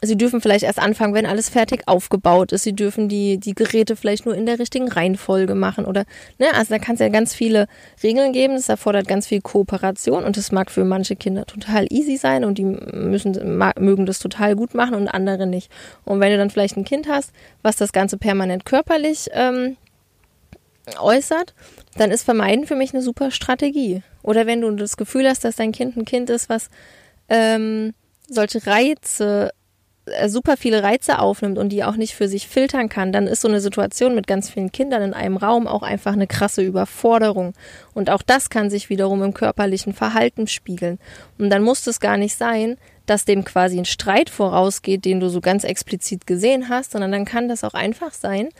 Sie 0.00 0.16
dürfen 0.16 0.40
vielleicht 0.40 0.62
erst 0.62 0.78
anfangen, 0.78 1.12
wenn 1.12 1.26
alles 1.26 1.48
fertig 1.48 1.82
aufgebaut 1.86 2.52
ist. 2.52 2.62
Sie 2.62 2.72
dürfen 2.72 3.08
die, 3.08 3.38
die 3.38 3.54
Geräte 3.54 3.96
vielleicht 3.96 4.26
nur 4.26 4.36
in 4.36 4.46
der 4.46 4.60
richtigen 4.60 4.88
Reihenfolge 4.88 5.56
machen 5.56 5.84
oder, 5.84 6.04
ne, 6.38 6.46
also 6.54 6.72
da 6.72 6.78
kann 6.78 6.94
es 6.94 7.00
ja 7.00 7.08
ganz 7.08 7.34
viele 7.34 7.66
Regeln 8.00 8.32
geben. 8.32 8.54
Das 8.54 8.68
erfordert 8.68 9.08
ganz 9.08 9.26
viel 9.26 9.40
Kooperation 9.40 10.22
und 10.22 10.36
das 10.36 10.52
mag 10.52 10.70
für 10.70 10.84
manche 10.84 11.16
Kinder 11.16 11.46
total 11.46 11.86
easy 11.90 12.16
sein 12.16 12.44
und 12.44 12.58
die 12.58 12.64
müssen, 12.64 13.58
mögen 13.76 14.06
das 14.06 14.20
total 14.20 14.54
gut 14.54 14.72
machen 14.72 14.94
und 14.94 15.08
andere 15.08 15.48
nicht. 15.48 15.68
Und 16.04 16.20
wenn 16.20 16.30
du 16.30 16.38
dann 16.38 16.50
vielleicht 16.50 16.76
ein 16.76 16.84
Kind 16.84 17.08
hast, 17.08 17.32
was 17.62 17.74
das 17.74 17.90
Ganze 17.90 18.18
permanent 18.18 18.64
körperlich 18.64 19.26
ähm, 19.32 19.76
äußert, 20.98 21.54
dann 21.96 22.10
ist 22.10 22.24
Vermeiden 22.24 22.66
für 22.66 22.76
mich 22.76 22.92
eine 22.92 23.02
super 23.02 23.30
Strategie. 23.30 24.02
Oder 24.22 24.46
wenn 24.46 24.60
du 24.60 24.70
das 24.72 24.96
Gefühl 24.96 25.28
hast, 25.28 25.44
dass 25.44 25.56
dein 25.56 25.72
Kind 25.72 25.96
ein 25.96 26.04
Kind 26.04 26.30
ist, 26.30 26.48
was 26.48 26.68
ähm, 27.28 27.94
solche 28.28 28.66
Reize 28.66 29.50
äh, 30.10 30.28
super 30.28 30.56
viele 30.56 30.82
Reize 30.82 31.18
aufnimmt 31.18 31.58
und 31.58 31.70
die 31.70 31.84
auch 31.84 31.96
nicht 31.96 32.14
für 32.14 32.28
sich 32.28 32.48
filtern 32.48 32.88
kann, 32.88 33.12
dann 33.12 33.26
ist 33.26 33.40
so 33.40 33.48
eine 33.48 33.60
Situation 33.60 34.14
mit 34.14 34.26
ganz 34.26 34.50
vielen 34.50 34.72
Kindern 34.72 35.02
in 35.02 35.14
einem 35.14 35.36
Raum 35.36 35.66
auch 35.66 35.82
einfach 35.82 36.12
eine 36.12 36.26
krasse 36.26 36.62
Überforderung. 36.62 37.54
Und 37.94 38.10
auch 38.10 38.22
das 38.22 38.50
kann 38.50 38.70
sich 38.70 38.90
wiederum 38.90 39.22
im 39.22 39.34
körperlichen 39.34 39.92
Verhalten 39.92 40.46
spiegeln. 40.46 40.98
Und 41.38 41.50
dann 41.50 41.62
muss 41.62 41.86
es 41.86 42.00
gar 42.00 42.16
nicht 42.16 42.36
sein, 42.36 42.76
dass 43.06 43.24
dem 43.24 43.44
quasi 43.44 43.78
ein 43.78 43.86
Streit 43.86 44.28
vorausgeht, 44.28 45.04
den 45.04 45.20
du 45.20 45.28
so 45.28 45.40
ganz 45.40 45.64
explizit 45.64 46.26
gesehen 46.26 46.68
hast, 46.68 46.92
sondern 46.92 47.12
dann 47.12 47.24
kann 47.24 47.48
das 47.48 47.64
auch 47.64 47.74
einfach 47.74 48.12
sein, 48.12 48.50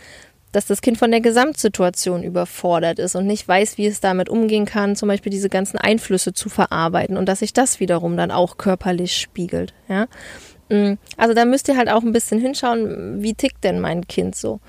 dass 0.52 0.66
das 0.66 0.80
Kind 0.80 0.98
von 0.98 1.11
der 1.11 1.20
Gesamtsituation 1.20 2.22
überfordert 2.22 2.98
ist 2.98 3.14
und 3.16 3.26
nicht 3.26 3.46
weiß, 3.46 3.78
wie 3.78 3.87
es 3.87 4.00
damit 4.00 4.28
umgehen 4.28 4.64
kann, 4.64 4.96
zum 4.96 5.08
Beispiel 5.08 5.30
diese 5.30 5.48
ganzen 5.48 5.78
Einflüsse 5.78 6.32
zu 6.32 6.48
verarbeiten 6.48 7.16
und 7.16 7.28
dass 7.28 7.40
sich 7.40 7.52
das 7.52 7.80
wiederum 7.80 8.16
dann 8.16 8.30
auch 8.30 8.56
körperlich 8.56 9.16
spiegelt. 9.16 9.74
Ja? 9.88 10.06
Mm, 10.68 10.94
also 11.16 11.34
da 11.34 11.44
müsst 11.44 11.68
ihr 11.68 11.76
halt 11.76 11.90
auch 11.90 12.02
ein 12.02 12.12
bisschen 12.12 12.40
hinschauen, 12.40 13.22
wie 13.22 13.34
tickt 13.34 13.64
denn 13.64 13.80
mein 13.80 14.06
Kind 14.06 14.34
so. 14.37 14.61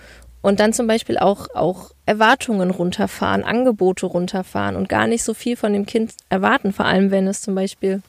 Und 0.41 0.59
dann 0.59 0.71
zum 0.71 0.87
Beispiel 0.87 1.17
auch, 1.17 1.47
auch 1.53 1.91
Erwartungen 2.05 2.71
runterfahren, 2.71 3.43
Angebote 3.43 4.05
runterfahren 4.05 4.75
und 4.75 4.87
gar 4.87 5.07
nicht 5.07 5.23
so 5.23 5.33
viel 5.33 5.57
von 5.57 5.73
dem 5.73 5.85
Kind 5.85 6.13
erwarten, 6.29 6.71
vor 6.71 6.85
allem 6.85 7.11
wenn 7.11 7.27
es 7.27 7.41
zum 7.41 7.55
Beispiel 7.55 8.01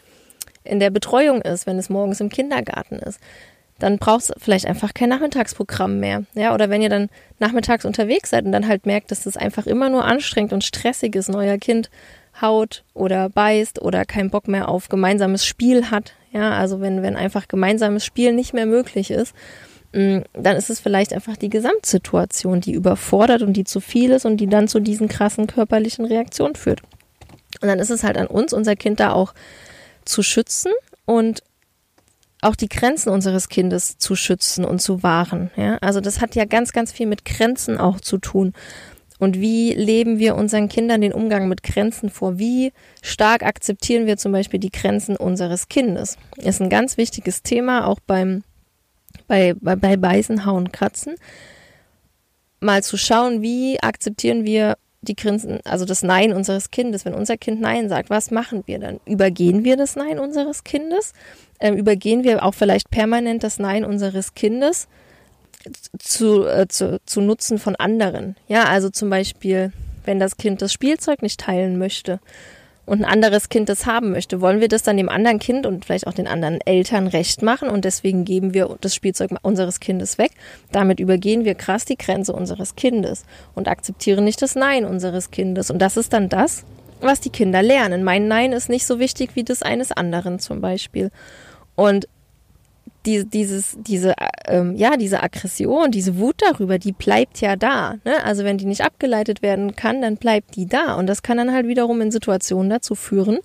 in 0.63 0.79
der 0.79 0.91
Betreuung 0.91 1.43
ist, 1.43 1.67
wenn 1.67 1.79
es 1.79 1.91
morgens 1.91 2.21
im 2.21 2.29
Kindergarten 2.29 2.97
ist. 2.97 3.19
Dann 3.81 3.99
braucht 3.99 4.23
es 4.23 4.33
vielleicht 4.39 4.67
einfach 4.67 4.95
kein 4.95 5.09
Nachmittagsprogramm 5.09 5.99
mehr. 5.99 6.25
Ja, 6.35 6.55
oder 6.55 6.71
wenn 6.71 6.83
ihr 6.83 6.91
dann 6.91 7.09
nachmittags 7.41 7.85
unterwegs 7.85 8.31
seid 8.31 8.45
und 8.45 8.53
dann 8.53 8.69
halt 8.69 8.87
merkt, 8.87 9.11
dass 9.11 9.25
das 9.25 9.37
einfach 9.37 9.67
immer 9.67 9.89
nur 9.89 10.05
anstrengend 10.05 10.53
und 10.53 10.63
stressig 10.63 11.17
ist, 11.17 11.35
euer 11.35 11.59
Kind 11.59 11.91
haut 12.41 12.85
oder 12.95 13.29
beißt 13.29 13.83
oder 13.83 14.05
keinen 14.05 14.31
Bock 14.31 14.49
mehr 14.49 14.69
auf 14.69 14.89
gemeinsames 14.89 15.45
Spiel 15.45 15.91
hat, 15.91 16.15
Ja, 16.33 16.53
also 16.53 16.81
wenn, 16.81 17.03
wenn 17.03 17.17
einfach 17.17 17.49
gemeinsames 17.49 18.05
Spiel 18.05 18.33
nicht 18.33 18.55
mehr 18.55 18.67
möglich 18.67 19.11
ist, 19.11 19.35
mm, 19.93 20.21
dann 20.35 20.57
ist 20.57 20.71
es 20.71 20.79
vielleicht 20.79 21.13
einfach 21.13 21.37
die 21.37 21.51
Gesamtsituation, 21.51 22.61
die 22.61 22.73
überfordert 22.73 23.43
und 23.43 23.55
die 23.55 23.65
zu 23.65 23.81
viel 23.81 24.11
ist 24.13 24.27
und 24.27 24.37
die 24.37 24.47
dann 24.47 24.69
zu 24.69 24.79
diesen 24.79 25.09
krassen 25.09 25.47
körperlichen 25.47 26.05
Reaktionen 26.05 26.55
führt. 26.55 26.83
Und 27.61 27.69
dann 27.69 27.79
ist 27.79 27.91
es 27.91 28.05
halt 28.05 28.17
an 28.17 28.27
uns, 28.27 28.53
unser 28.53 28.77
Kind 28.77 29.01
da 29.01 29.13
auch 29.13 29.35
zu 30.05 30.23
schützen 30.23 30.73
und 31.05 31.43
auch 32.43 32.57
die 32.57 32.69
Grenzen 32.69 33.11
unseres 33.11 33.49
Kindes 33.49 33.99
zu 33.99 34.15
schützen 34.17 34.65
und 34.65 34.81
zu 34.81 35.03
wahren. 35.03 35.51
Ja? 35.57 35.79
Also 35.81 36.01
das 36.01 36.21
hat 36.21 36.35
ja 36.35 36.45
ganz, 36.45 36.73
ganz 36.73 36.93
viel 36.93 37.07
mit 37.07 37.25
Grenzen 37.25 37.79
auch 37.79 38.01
zu 38.01 38.19
tun. 38.19 38.53
Und 39.19 39.39
wie 39.39 39.75
leben 39.75 40.19
wir 40.19 40.35
unseren 40.35 40.71
Kindern 40.71 41.03
den 41.03 41.13
Umgang 41.13 41.47
mit 41.47 41.63
Grenzen 41.63 42.09
vor? 42.09 42.39
Wie 42.39 42.73
stark 43.03 43.43
akzeptieren 43.43 44.07
wir 44.07 44.17
zum 44.17 44.33
Beispiel 44.33 44.59
die 44.59 44.71
Grenzen 44.71 45.15
unseres 45.15 45.69
Kindes? 45.69 46.17
Ist 46.39 46.63
ein 46.63 46.71
ganz 46.71 46.97
wichtiges 46.97 47.43
Thema, 47.43 47.87
auch 47.87 48.01
beim, 48.01 48.43
bei, 49.29 49.55
bei, 49.61 49.77
bei 49.77 49.99
Beißen, 49.99 50.47
Hauen, 50.47 50.73
Kratzen. 50.73 51.17
Mal 52.61 52.83
zu 52.83 52.97
schauen, 52.97 53.43
wie 53.43 53.79
akzeptieren 53.83 54.47
wir 54.47 54.79
die 55.03 55.17
Grenzen, 55.17 55.61
also 55.65 55.85
das 55.85 56.03
Nein 56.03 56.33
unseres 56.33 56.71
Kindes. 56.71 57.05
Wenn 57.05 57.15
unser 57.15 57.37
Kind 57.37 57.61
Nein 57.61 57.89
sagt, 57.89 58.11
was 58.11 58.31
machen 58.31 58.63
wir 58.67 58.79
dann? 58.79 59.01
Übergehen 59.07 59.65
wir 59.65 59.77
das 59.77 59.97
Nein 59.97 60.19
unseres 60.19 60.65
Kindes? 60.65 61.13
Ähm, 61.59 61.77
übergehen 61.77 62.25
wir 62.25 62.45
auch 62.45 62.55
vielleicht 62.55 62.91
permanent 62.91 63.43
das 63.43 63.59
Nein 63.59 63.85
unseres 63.85 64.35
Kindes? 64.35 64.89
zu, 65.99 66.47
äh, 66.47 66.69
zu, 66.69 67.01
zu 67.05 67.21
Nutzen 67.21 67.59
von 67.59 67.77
anderen. 67.77 68.37
Ja, 68.49 68.65
also 68.65 68.89
zum 68.91 69.11
Beispiel, 69.11 69.73
wenn 70.05 70.19
das 70.19 70.37
Kind 70.37 70.63
das 70.63 70.73
Spielzeug 70.73 71.23
nicht 71.23 71.41
teilen 71.41 71.79
möchte 71.79 72.21
und 72.91 73.05
ein 73.05 73.13
anderes 73.13 73.49
Kind 73.51 73.69
das 73.69 73.87
haben 73.87 74.11
möchte, 74.11 74.41
wollen 74.41 74.61
wir 74.61 74.67
das 74.67 74.83
dann 74.83 74.97
dem 74.97 75.09
anderen 75.09 75.39
Kind 75.39 75.65
und 75.65 75.85
vielleicht 75.85 76.09
auch 76.09 76.13
den 76.13 76.27
anderen 76.27 76.61
Eltern 76.63 77.07
recht 77.07 77.41
machen 77.41 77.69
und 77.69 77.85
deswegen 77.85 78.25
geben 78.25 78.53
wir 78.53 78.77
das 78.81 78.97
Spielzeug 78.97 79.31
unseres 79.43 79.79
Kindes 79.79 80.19
weg. 80.19 80.33
Damit 80.73 80.99
übergehen 80.99 81.45
wir 81.45 81.55
krass 81.55 81.85
die 81.85 81.97
Grenze 81.97 82.33
unseres 82.33 82.75
Kindes 82.75 83.25
und 83.55 83.69
akzeptieren 83.69 84.25
nicht 84.25 84.43
das 84.43 84.57
Nein 84.57 84.85
unseres 84.85 85.31
Kindes. 85.31 85.71
Und 85.71 85.79
das 85.79 85.97
ist 85.97 86.13
dann 86.13 86.29
das, 86.29 86.65
was 87.01 87.21
die 87.21 87.31
Kinder 87.31 87.63
lernen. 87.63 88.03
Mein 88.03 88.27
Nein 88.27 88.51
ist 88.51 88.69
nicht 88.69 88.85
so 88.85 88.99
wichtig 88.99 89.37
wie 89.37 89.45
das 89.45 89.63
eines 89.63 89.93
anderen 89.93 90.41
zum 90.41 90.61
Beispiel. 90.61 91.13
Und 91.77 92.09
die, 93.07 93.25
dieses, 93.25 93.77
diese, 93.79 94.15
ähm, 94.47 94.77
ja, 94.77 94.97
diese 94.97 95.23
Aggression, 95.23 95.91
diese 95.91 96.19
Wut 96.19 96.37
darüber, 96.39 96.79
die 96.79 96.93
bleibt 96.93 97.41
ja 97.41 97.57
da. 97.57 97.95
Ne? 98.05 98.23
Also 98.25 98.45
wenn 98.45 98.59
die 98.59 98.67
nicht 98.67 98.83
abgeleitet 98.83 99.43
werden 99.43 99.75
kann, 99.75 100.03
dann 100.03 100.17
bleibt 100.17 100.57
die 100.57 100.67
da. 100.67 100.95
Und 100.95 101.07
das 101.07 101.23
kann 101.23 101.39
dann 101.39 101.53
halt 101.53 101.67
wiederum 101.67 102.01
in 102.01 102.11
Situationen 102.11 102.69
dazu 102.69 102.95
führen, 102.95 103.39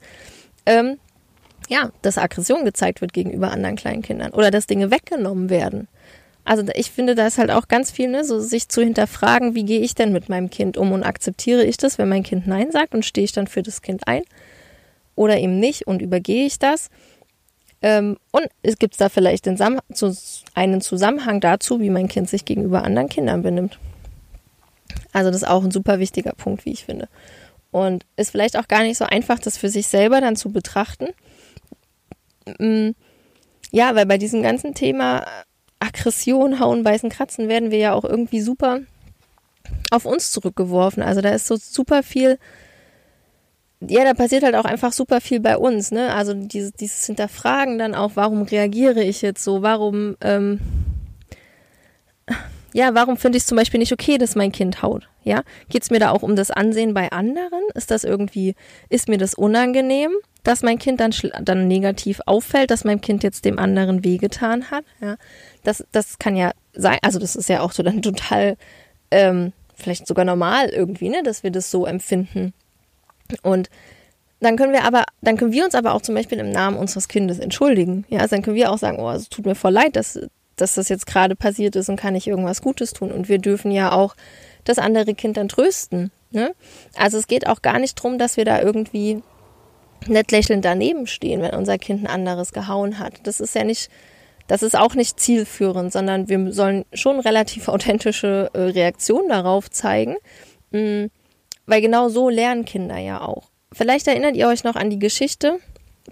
ähm, 0.65 0.98
ja, 1.70 1.91
dass 2.02 2.18
Aggression 2.18 2.65
gezeigt 2.65 3.02
wird 3.02 3.13
gegenüber 3.13 3.52
anderen 3.52 3.76
kleinen 3.76 4.02
Kindern 4.02 4.32
oder 4.32 4.52
dass 4.52 4.68
Dinge 4.68 4.91
weggenommen 4.91 5.50
werden. 5.50 5.88
Also 6.44 6.63
ich 6.76 6.91
finde, 6.91 7.15
da 7.15 7.26
ist 7.26 7.39
halt 7.39 7.50
auch 7.50 7.68
ganz 7.68 7.89
viel, 7.89 8.08
ne, 8.08 8.24
so 8.24 8.39
sich 8.39 8.70
zu 8.70 8.84
hinterfragen, 8.84 9.56
wie 9.56 9.65
gehe 9.65 9.80
ich 9.80 9.96
denn 9.96 10.12
mit 10.12 10.30
meinem 10.30 10.52
Kind 10.52 10.78
um 10.78 10.91
und 10.91 11.04
akzeptiere 11.04 11.63
ich 11.63 11.78
das, 11.78 11.98
wenn 11.98 12.08
mein 12.08 12.22
Kind 12.22 12.46
Nein 12.46 12.72
sagt 12.72 12.94
und 12.94 13.04
stehe 13.04 13.26
ich 13.26 13.32
dann 13.32 13.48
für 13.48 13.63
das 13.63 13.82
Kind 13.82 14.08
ein 14.08 14.22
oder 15.15 15.39
eben 15.39 15.60
nicht 15.60 15.88
und 15.88 16.04
übergehe 16.04 16.46
ich 16.46 16.60
das. 16.60 16.89
Ähm, 17.86 18.17
und 18.32 18.48
es 18.63 18.80
gibt 18.80 19.00
da 19.00 19.10
vielleicht 19.10 19.48
einen 19.48 20.82
Zusammenhang 20.82 21.39
dazu, 21.39 21.80
wie 21.80 21.91
mein 21.91 22.08
Kind 22.08 22.28
sich 22.28 22.43
gegenüber 22.43 22.84
anderen 22.84 23.10
Kindern 23.10 23.43
benimmt. 23.43 23.78
Also 25.13 25.30
das 25.30 25.43
ist 25.43 25.48
auch 25.48 25.63
ein 25.63 25.69
super 25.69 26.00
wichtiger 26.00 26.32
Punkt, 26.32 26.65
wie 26.65 26.71
ich 26.71 26.86
finde. 26.86 27.08
Und 27.69 28.04
ist 28.15 28.32
vielleicht 28.32 28.58
auch 28.58 28.67
gar 28.67 28.82
nicht 28.82 28.98
so 28.98 29.06
einfach, 29.06 29.38
das 29.38 29.58
für 29.58 29.69
sich 29.69 29.86
selber 29.86 30.19
dann 30.19 30.36
zu 30.36 30.52
betrachten. 30.52 31.10
Mm, 32.58 32.91
ja, 33.69 33.93
weil 33.93 34.08
bei 34.08 34.17
diesem 34.17 34.41
ganzen 34.41 34.74
Thema 34.74 35.24
Aggression, 35.78 36.60
Hauen, 36.60 36.84
Beißen, 36.84 37.12
Kratzen 37.12 37.50
werden 37.50 37.69
wir 37.69 37.78
ja 37.78 37.93
auch 37.93 38.04
irgendwie 38.04 38.41
super 38.41 38.80
auf 39.91 40.06
uns 40.06 40.32
zurückgeworfen. 40.32 41.04
Also 41.04 41.21
da 41.21 41.30
ist 41.30 41.45
so 41.45 41.56
super 41.56 42.02
viel 42.02 42.39
ja, 43.81 44.03
da 44.03 44.13
passiert 44.13 44.43
halt 44.43 44.55
auch 44.55 44.65
einfach 44.65 44.93
super 44.93 45.21
viel 45.21 45.39
bei 45.39 45.57
uns, 45.57 45.91
ne? 45.91 46.13
Also 46.13 46.33
dieses, 46.33 46.73
dieses 46.73 47.05
Hinterfragen 47.05 47.77
dann 47.77 47.95
auch, 47.95 48.11
warum 48.15 48.43
reagiere 48.43 49.03
ich 49.03 49.21
jetzt 49.21 49.43
so, 49.43 49.61
warum, 49.61 50.15
ähm, 50.21 50.59
ja, 52.73 52.93
warum 52.93 53.17
finde 53.17 53.38
ich 53.38 53.43
es 53.43 53.47
zum 53.47 53.57
Beispiel 53.57 53.79
nicht 53.79 53.93
okay, 53.93 54.17
dass 54.17 54.35
mein 54.35 54.51
Kind 54.51 54.81
haut? 54.81 55.07
Ja, 55.23 55.43
geht 55.69 55.83
es 55.83 55.89
mir 55.89 55.99
da 55.99 56.11
auch 56.11 56.23
um 56.23 56.35
das 56.35 56.51
Ansehen 56.51 56.93
bei 56.93 57.11
anderen? 57.11 57.61
Ist 57.73 57.91
das 57.91 58.03
irgendwie, 58.03 58.55
ist 58.89 59.09
mir 59.09 59.17
das 59.17 59.33
unangenehm, 59.33 60.11
dass 60.43 60.61
mein 60.61 60.77
Kind 60.77 60.99
dann, 60.99 61.11
dann 61.41 61.67
negativ 61.67 62.21
auffällt, 62.25 62.71
dass 62.71 62.83
mein 62.83 63.01
Kind 63.01 63.23
jetzt 63.23 63.45
dem 63.45 63.57
anderen 63.57 64.03
wehgetan 64.03 64.71
hat? 64.71 64.85
Ja, 65.01 65.15
das, 65.63 65.85
das 65.91 66.19
kann 66.19 66.35
ja 66.35 66.51
sein, 66.73 66.99
also 67.01 67.19
das 67.19 67.35
ist 67.35 67.49
ja 67.49 67.61
auch 67.61 67.71
so 67.71 67.83
dann 67.83 68.01
total, 68.01 68.57
ähm, 69.11 69.53
vielleicht 69.73 70.07
sogar 70.07 70.25
normal 70.25 70.69
irgendwie, 70.69 71.09
ne, 71.09 71.23
dass 71.23 71.43
wir 71.43 71.51
das 71.51 71.71
so 71.71 71.85
empfinden. 71.85 72.53
Und 73.41 73.69
dann 74.39 74.57
können 74.57 74.73
wir 74.73 74.83
aber, 74.83 75.05
dann 75.21 75.38
können 75.38 75.51
wir 75.51 75.65
uns 75.65 75.75
aber 75.75 75.93
auch 75.93 76.01
zum 76.01 76.15
Beispiel 76.15 76.38
im 76.39 76.51
Namen 76.51 76.77
unseres 76.77 77.07
Kindes 77.07 77.39
entschuldigen. 77.39 78.05
Ja, 78.09 78.19
also 78.19 78.35
dann 78.35 78.43
können 78.43 78.55
wir 78.55 78.71
auch 78.71 78.77
sagen, 78.77 78.99
oh, 78.99 79.09
es 79.11 79.29
tut 79.29 79.45
mir 79.45 79.55
voll 79.55 79.71
leid, 79.71 79.95
dass, 79.95 80.19
dass 80.55 80.75
das 80.75 80.89
jetzt 80.89 81.07
gerade 81.07 81.35
passiert 81.35 81.75
ist 81.75 81.89
und 81.89 81.95
kann 81.95 82.15
ich 82.15 82.27
irgendwas 82.27 82.61
Gutes 82.61 82.93
tun. 82.93 83.11
Und 83.11 83.29
wir 83.29 83.39
dürfen 83.39 83.71
ja 83.71 83.91
auch 83.91 84.15
das 84.63 84.77
andere 84.77 85.13
Kind 85.15 85.38
dann 85.38 85.47
trösten. 85.47 86.11
Ne? 86.31 86.53
Also 86.95 87.17
es 87.17 87.27
geht 87.27 87.47
auch 87.47 87.61
gar 87.61 87.79
nicht 87.79 87.97
darum, 87.97 88.17
dass 88.17 88.38
wir 88.38 88.45
da 88.45 88.61
irgendwie 88.61 89.23
nett 90.07 90.31
lächelnd 90.31 90.65
daneben 90.65 91.07
stehen, 91.07 91.41
wenn 91.41 91.55
unser 91.55 91.77
Kind 91.77 92.03
ein 92.03 92.07
anderes 92.07 92.51
gehauen 92.51 92.99
hat. 92.99 93.13
Das 93.23 93.39
ist 93.39 93.55
ja 93.55 93.63
nicht, 93.63 93.89
das 94.47 94.61
ist 94.61 94.77
auch 94.77 94.95
nicht 94.95 95.19
zielführend, 95.19 95.91
sondern 95.91 96.29
wir 96.29 96.51
sollen 96.51 96.85
schon 96.93 97.19
relativ 97.19 97.67
authentische 97.69 98.49
äh, 98.53 98.59
Reaktionen 98.59 99.29
darauf 99.29 99.71
zeigen. 99.71 100.17
Mm 100.71 101.05
weil 101.65 101.82
genau 101.82 102.10
so 102.10 102.30
lernen 102.30 102.65
Kinder 102.65 102.97
ja 102.97 103.21
auch. 103.21 103.49
Vielleicht 103.71 104.08
erinnert 104.08 104.36
ihr 104.36 104.47
euch 104.47 104.63
noch 104.63 104.75
an 104.75 104.89
die 104.89 104.99
Geschichte, 104.99 105.60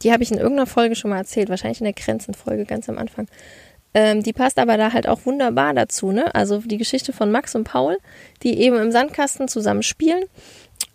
die 0.01 0.11
habe 0.11 0.23
ich 0.23 0.31
in 0.31 0.37
irgendeiner 0.37 0.67
Folge 0.67 0.95
schon 0.95 1.11
mal 1.11 1.17
erzählt, 1.17 1.49
wahrscheinlich 1.49 1.79
in 1.79 1.85
der 1.85 1.93
Grenzenfolge 1.93 2.65
ganz 2.65 2.89
am 2.89 2.97
Anfang. 2.97 3.27
Ähm, 3.93 4.23
die 4.23 4.33
passt 4.33 4.57
aber 4.57 4.75
da 4.77 4.91
halt 4.91 5.07
auch 5.07 5.25
wunderbar 5.25 5.73
dazu, 5.73 6.11
ne? 6.11 6.33
Also 6.33 6.57
die 6.57 6.77
Geschichte 6.77 7.13
von 7.13 7.31
Max 7.31 7.53
und 7.53 7.63
Paul, 7.63 7.97
die 8.41 8.59
eben 8.59 8.77
im 8.77 8.91
Sandkasten 8.91 9.47
zusammen 9.47 9.83
spielen 9.83 10.23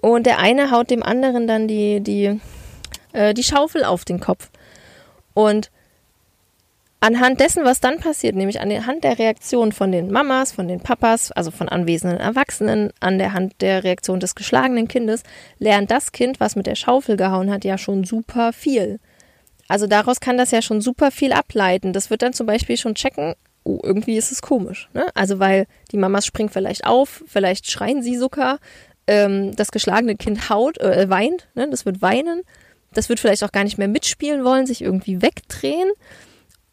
und 0.01 0.27
der 0.27 0.39
eine 0.39 0.73
haut 0.73 0.91
dem 0.91 1.05
anderen 1.05 1.47
dann 1.47 1.69
die, 1.69 2.01
die, 2.01 2.41
äh, 3.13 3.35
die 3.35 3.45
Schaufel 3.45 3.85
auf 3.85 4.05
den 4.05 4.19
Kopf. 4.19 4.51
Und 5.33 5.71
anhand 7.01 7.41
dessen, 7.41 7.65
was 7.65 7.81
dann 7.81 7.99
passiert, 7.99 8.35
nämlich 8.35 8.61
anhand 8.61 9.05
der 9.05 9.19
Reaktion 9.19 9.73
von 9.73 9.93
den 9.93 10.11
Mamas, 10.11 10.53
von 10.53 10.69
den 10.69 10.81
Papas, 10.81 11.33
also 11.33 11.51
von 11.51 11.69
anwesenden 11.69 12.19
Erwachsenen, 12.19 12.91
an 13.01 13.19
der 13.19 13.33
Hand 13.33 13.55
der 13.61 13.85
Reaktion 13.85 14.21
des 14.21 14.35
geschlagenen 14.35 14.89
Kindes, 14.89 15.23
lernt 15.59 15.91
das 15.91 16.13
Kind, 16.13 16.41
was 16.41 16.57
mit 16.57 16.67
der 16.67 16.75
Schaufel 16.75 17.17
gehauen 17.17 17.51
hat, 17.51 17.65
ja 17.65 17.79
schon 17.79 18.05
super 18.05 18.53
viel. 18.53 18.99
Also 19.69 19.87
daraus 19.87 20.21
kann 20.21 20.39
das 20.39 20.51
ja 20.51 20.63
schon 20.63 20.81
super 20.81 21.11
viel 21.11 21.33
ableiten. 21.33 21.93
Das 21.93 22.11
wird 22.11 22.23
dann 22.23 22.33
zum 22.33 22.47
Beispiel 22.47 22.77
schon 22.77 22.95
checken, 22.95 23.35
oh, 23.65 23.79
irgendwie 23.83 24.17
ist 24.17 24.33
es 24.33 24.43
komisch. 24.43 24.89
Ne? 24.95 25.07
Also 25.15 25.39
weil 25.39 25.67
die 25.93 25.99
Mamas 25.99 26.27
springen 26.27 26.49
vielleicht 26.49 26.87
auf, 26.87 27.23
vielleicht 27.27 27.71
schreien 27.71 28.03
sie 28.03 28.17
sogar, 28.17 28.59
ähm, 29.07 29.55
das 29.55 29.71
geschlagene 29.71 30.17
Kind 30.17 30.51
haut, 30.51 30.79
äh, 30.79 31.09
weint, 31.11 31.49
ne? 31.55 31.69
das 31.71 31.87
wird 31.87 32.03
weinen. 32.03 32.43
Das 32.95 33.11
wird 33.11 33.21
vielleicht 33.21 33.45
auch 33.45 33.53
gar 33.53 33.65
nicht 33.65 33.77
mehr 33.77 33.87
mitspielen 33.87 34.45
wollen, 34.45 34.67
sich 34.67 34.81
irgendwie 34.81 35.21
wegdrehen. 35.21 35.91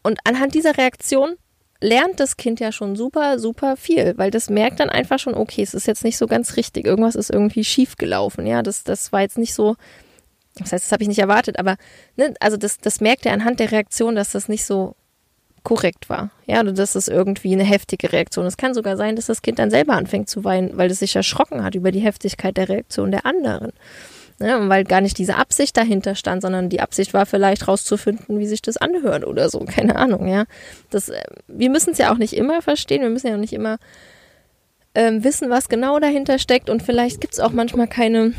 Und 0.06 0.20
anhand 0.22 0.54
dieser 0.54 0.78
Reaktion 0.78 1.34
lernt 1.80 2.20
das 2.20 2.36
Kind 2.36 2.60
ja 2.60 2.70
schon 2.70 2.94
super, 2.94 3.40
super 3.40 3.76
viel, 3.76 4.16
weil 4.16 4.30
das 4.30 4.48
merkt 4.48 4.78
dann 4.78 4.88
einfach 4.88 5.18
schon, 5.18 5.34
okay, 5.34 5.62
es 5.62 5.74
ist 5.74 5.88
jetzt 5.88 6.04
nicht 6.04 6.16
so 6.16 6.28
ganz 6.28 6.56
richtig, 6.56 6.86
irgendwas 6.86 7.16
ist 7.16 7.28
irgendwie 7.28 7.64
schief 7.64 7.96
gelaufen, 7.96 8.46
ja, 8.46 8.62
das, 8.62 8.84
das 8.84 9.10
war 9.10 9.22
jetzt 9.22 9.36
nicht 9.36 9.52
so, 9.52 9.74
das 10.54 10.72
heißt, 10.72 10.84
das 10.84 10.92
habe 10.92 11.02
ich 11.02 11.08
nicht 11.08 11.18
erwartet, 11.18 11.58
aber, 11.58 11.76
ne, 12.14 12.34
also 12.38 12.56
das, 12.56 12.78
das 12.78 13.00
merkt 13.00 13.26
er 13.26 13.32
anhand 13.32 13.58
der 13.58 13.72
Reaktion, 13.72 14.14
dass 14.14 14.30
das 14.30 14.48
nicht 14.48 14.64
so 14.64 14.94
korrekt 15.64 16.08
war, 16.08 16.30
ja, 16.46 16.60
oder 16.60 16.72
dass 16.72 16.92
das 16.92 17.08
irgendwie 17.08 17.52
eine 17.52 17.64
heftige 17.64 18.12
Reaktion. 18.12 18.46
Es 18.46 18.56
kann 18.56 18.74
sogar 18.74 18.96
sein, 18.96 19.16
dass 19.16 19.26
das 19.26 19.42
Kind 19.42 19.58
dann 19.58 19.72
selber 19.72 19.94
anfängt 19.94 20.28
zu 20.28 20.44
weinen, 20.44 20.76
weil 20.78 20.88
es 20.88 21.00
sich 21.00 21.16
erschrocken 21.16 21.64
hat 21.64 21.74
über 21.74 21.90
die 21.90 21.98
Heftigkeit 21.98 22.56
der 22.56 22.68
Reaktion 22.68 23.10
der 23.10 23.26
anderen. 23.26 23.72
Ne? 24.38 24.58
Und 24.58 24.68
weil 24.68 24.84
gar 24.84 25.00
nicht 25.00 25.18
diese 25.18 25.36
Absicht 25.36 25.76
dahinter 25.76 26.14
stand, 26.14 26.42
sondern 26.42 26.68
die 26.68 26.80
Absicht 26.80 27.14
war 27.14 27.26
vielleicht 27.26 27.68
rauszufinden, 27.68 28.38
wie 28.38 28.46
sich 28.46 28.62
das 28.62 28.76
anhört 28.76 29.26
oder 29.26 29.48
so. 29.48 29.60
Keine 29.66 29.96
Ahnung, 29.96 30.28
ja. 30.28 30.44
Das, 30.90 31.08
äh, 31.08 31.22
wir 31.48 31.70
müssen 31.70 31.90
es 31.90 31.98
ja 31.98 32.12
auch 32.12 32.18
nicht 32.18 32.34
immer 32.34 32.62
verstehen, 32.62 33.02
wir 33.02 33.10
müssen 33.10 33.28
ja 33.28 33.34
auch 33.34 33.40
nicht 33.40 33.54
immer 33.54 33.78
ähm, 34.94 35.24
wissen, 35.24 35.50
was 35.50 35.68
genau 35.68 35.98
dahinter 36.00 36.38
steckt. 36.38 36.70
Und 36.70 36.82
vielleicht 36.82 37.20
gibt 37.20 37.34
es 37.34 37.40
auch 37.40 37.52
manchmal 37.52 37.88
keine 37.88 38.32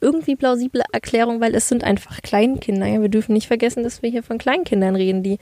irgendwie 0.00 0.36
plausible 0.36 0.82
Erklärung, 0.92 1.40
weil 1.40 1.54
es 1.54 1.68
sind 1.68 1.82
einfach 1.82 2.20
Kleinkinder. 2.22 2.86
Ja? 2.86 3.00
Wir 3.00 3.08
dürfen 3.08 3.32
nicht 3.32 3.46
vergessen, 3.46 3.82
dass 3.82 4.02
wir 4.02 4.10
hier 4.10 4.22
von 4.22 4.38
Kleinkindern 4.38 4.96
reden, 4.96 5.22
die 5.22 5.38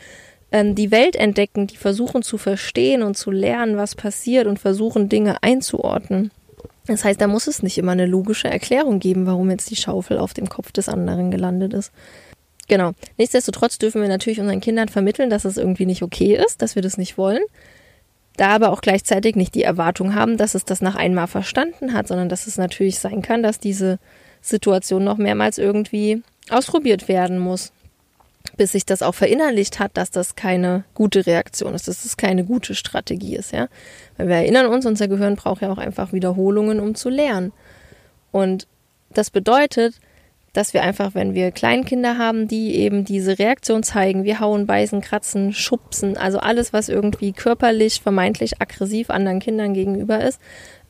ähm, 0.53 0.75
die 0.75 0.91
Welt 0.91 1.17
entdecken, 1.17 1.67
die 1.67 1.77
versuchen 1.77 2.23
zu 2.23 2.38
verstehen 2.38 3.03
und 3.03 3.17
zu 3.17 3.31
lernen, 3.31 3.77
was 3.77 3.95
passiert 3.95 4.47
und 4.47 4.59
versuchen, 4.59 5.09
Dinge 5.09 5.43
einzuordnen. 5.43 6.31
Das 6.87 7.05
heißt, 7.05 7.21
da 7.21 7.27
muss 7.27 7.47
es 7.47 7.62
nicht 7.62 7.79
immer 7.79 7.92
eine 7.92 8.07
logische 8.07 8.49
Erklärung 8.49 8.99
geben, 8.99 9.27
warum 9.27 9.51
jetzt 9.51 9.71
die 9.71 9.77
Schaufel 9.77 10.18
auf 10.18 10.35
dem 10.35 10.49
Kopf 10.49 10.73
des 10.73 10.88
anderen 10.88 11.31
gelandet 11.31 11.75
ist. 11.75 11.92
Genau. 12.68 12.92
Nichtsdestotrotz 13.18 13.79
dürfen 13.79 14.03
wir 14.03 14.09
natürlich 14.09 14.40
unseren 14.40 14.61
Kindern 14.61 14.88
vermitteln, 14.88 15.31
dass 15.31 15.45
es 15.45 15.57
irgendwie 15.57 15.87
nicht 15.87 16.03
okay 16.03 16.35
ist, 16.35 16.62
dass 16.62 16.75
wir 16.75 16.83
das 16.83 16.99
nicht 16.99 17.18
wollen. 17.18 17.42
Da 18.37 18.49
aber 18.49 18.71
auch 18.71 18.81
gleichzeitig 18.81 19.37
nicht 19.37 19.55
die 19.55 19.62
Erwartung 19.62 20.14
haben, 20.14 20.37
dass 20.37 20.55
es 20.55 20.64
das 20.64 20.81
nach 20.81 20.95
einmal 20.97 21.27
verstanden 21.27 21.92
hat, 21.92 22.09
sondern 22.09 22.29
dass 22.29 22.47
es 22.47 22.57
natürlich 22.57 22.99
sein 22.99 23.21
kann, 23.21 23.42
dass 23.42 23.59
diese 23.59 23.99
Situation 24.40 25.05
noch 25.05 25.18
mehrmals 25.18 25.59
irgendwie 25.59 26.23
ausprobiert 26.51 27.09
werden 27.09 27.38
muss, 27.38 27.73
bis 28.57 28.73
sich 28.73 28.85
das 28.85 29.03
auch 29.03 29.15
verinnerlicht 29.15 29.79
hat, 29.79 29.97
dass 29.97 30.11
das 30.11 30.37
keine 30.37 30.85
gute 30.95 31.27
Reaktion 31.27 31.75
ist, 31.75 31.88
dass 31.88 32.03
das 32.03 32.17
keine 32.17 32.45
gute 32.45 32.75
Strategie 32.75 33.37
ist, 33.37 33.53
ja. 33.53 33.69
Weil 34.17 34.29
wir 34.29 34.37
erinnern 34.37 34.67
uns, 34.67 34.87
unser 34.87 35.09
Gehirn 35.09 35.37
braucht 35.37 35.62
ja 35.62 35.73
auch 35.73 35.79
einfach 35.79 36.12
Wiederholungen, 36.12 36.81
um 36.81 36.95
zu 36.95 37.09
lernen. 37.09 37.53
Und 38.31 38.67
das 39.11 39.31
bedeutet, 39.31 39.95
dass 40.53 40.75
wir 40.75 40.83
einfach, 40.83 41.15
wenn 41.15 41.35
wir 41.35 41.51
Kleinkinder 41.51 42.19
haben, 42.19 42.47
die 42.47 42.77
eben 42.77 43.05
diese 43.05 43.38
Reaktion 43.38 43.83
zeigen, 43.83 44.25
wir 44.25 44.41
hauen, 44.41 44.67
beißen, 44.67 45.01
kratzen, 45.01 45.53
schubsen, 45.55 46.19
also 46.19 46.38
alles, 46.38 46.75
was 46.75 46.91
irgendwie 46.91 47.33
körperlich, 47.33 48.01
vermeintlich 48.03 48.61
aggressiv 48.61 49.09
anderen 49.09 49.41
Kindern 49.41 49.73
gegenüber 49.73 50.23
ist, 50.23 50.38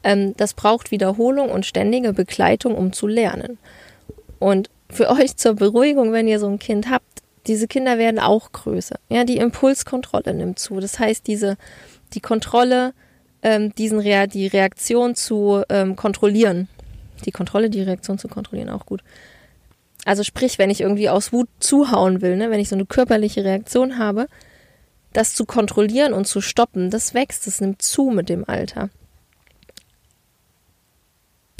ähm, 0.02 0.34
das 0.36 0.54
braucht 0.54 0.90
Wiederholung 0.90 1.50
und 1.50 1.64
ständige 1.64 2.12
Begleitung, 2.12 2.74
um 2.74 2.92
zu 2.92 3.06
lernen. 3.06 3.58
Und 4.40 4.70
für 4.90 5.10
euch 5.10 5.36
zur 5.36 5.54
Beruhigung, 5.54 6.12
wenn 6.12 6.26
ihr 6.26 6.40
so 6.40 6.48
ein 6.48 6.58
Kind 6.58 6.90
habt, 6.90 7.21
diese 7.46 7.66
Kinder 7.66 7.98
werden 7.98 8.20
auch 8.20 8.52
größer. 8.52 8.96
Ja, 9.08 9.24
die 9.24 9.38
Impulskontrolle 9.38 10.34
nimmt 10.34 10.58
zu. 10.58 10.80
Das 10.80 10.98
heißt, 10.98 11.26
diese, 11.26 11.56
die 12.14 12.20
Kontrolle, 12.20 12.94
ähm, 13.42 13.74
diesen 13.74 13.98
Rea 13.98 14.26
die 14.26 14.46
Reaktion 14.46 15.14
zu 15.14 15.62
ähm, 15.68 15.96
kontrollieren. 15.96 16.68
Die 17.24 17.32
Kontrolle, 17.32 17.70
die 17.70 17.82
Reaktion 17.82 18.18
zu 18.18 18.28
kontrollieren, 18.28 18.70
auch 18.70 18.86
gut. 18.86 19.02
Also 20.04 20.24
sprich, 20.24 20.58
wenn 20.58 20.70
ich 20.70 20.80
irgendwie 20.80 21.08
aus 21.08 21.32
Wut 21.32 21.48
zuhauen 21.60 22.22
will, 22.22 22.36
ne, 22.36 22.50
wenn 22.50 22.60
ich 22.60 22.68
so 22.68 22.74
eine 22.74 22.86
körperliche 22.86 23.44
Reaktion 23.44 23.98
habe, 23.98 24.26
das 25.12 25.34
zu 25.34 25.44
kontrollieren 25.44 26.12
und 26.12 26.26
zu 26.26 26.40
stoppen, 26.40 26.90
das 26.90 27.14
wächst, 27.14 27.46
das 27.46 27.60
nimmt 27.60 27.82
zu 27.82 28.10
mit 28.10 28.28
dem 28.28 28.48
Alter. 28.48 28.90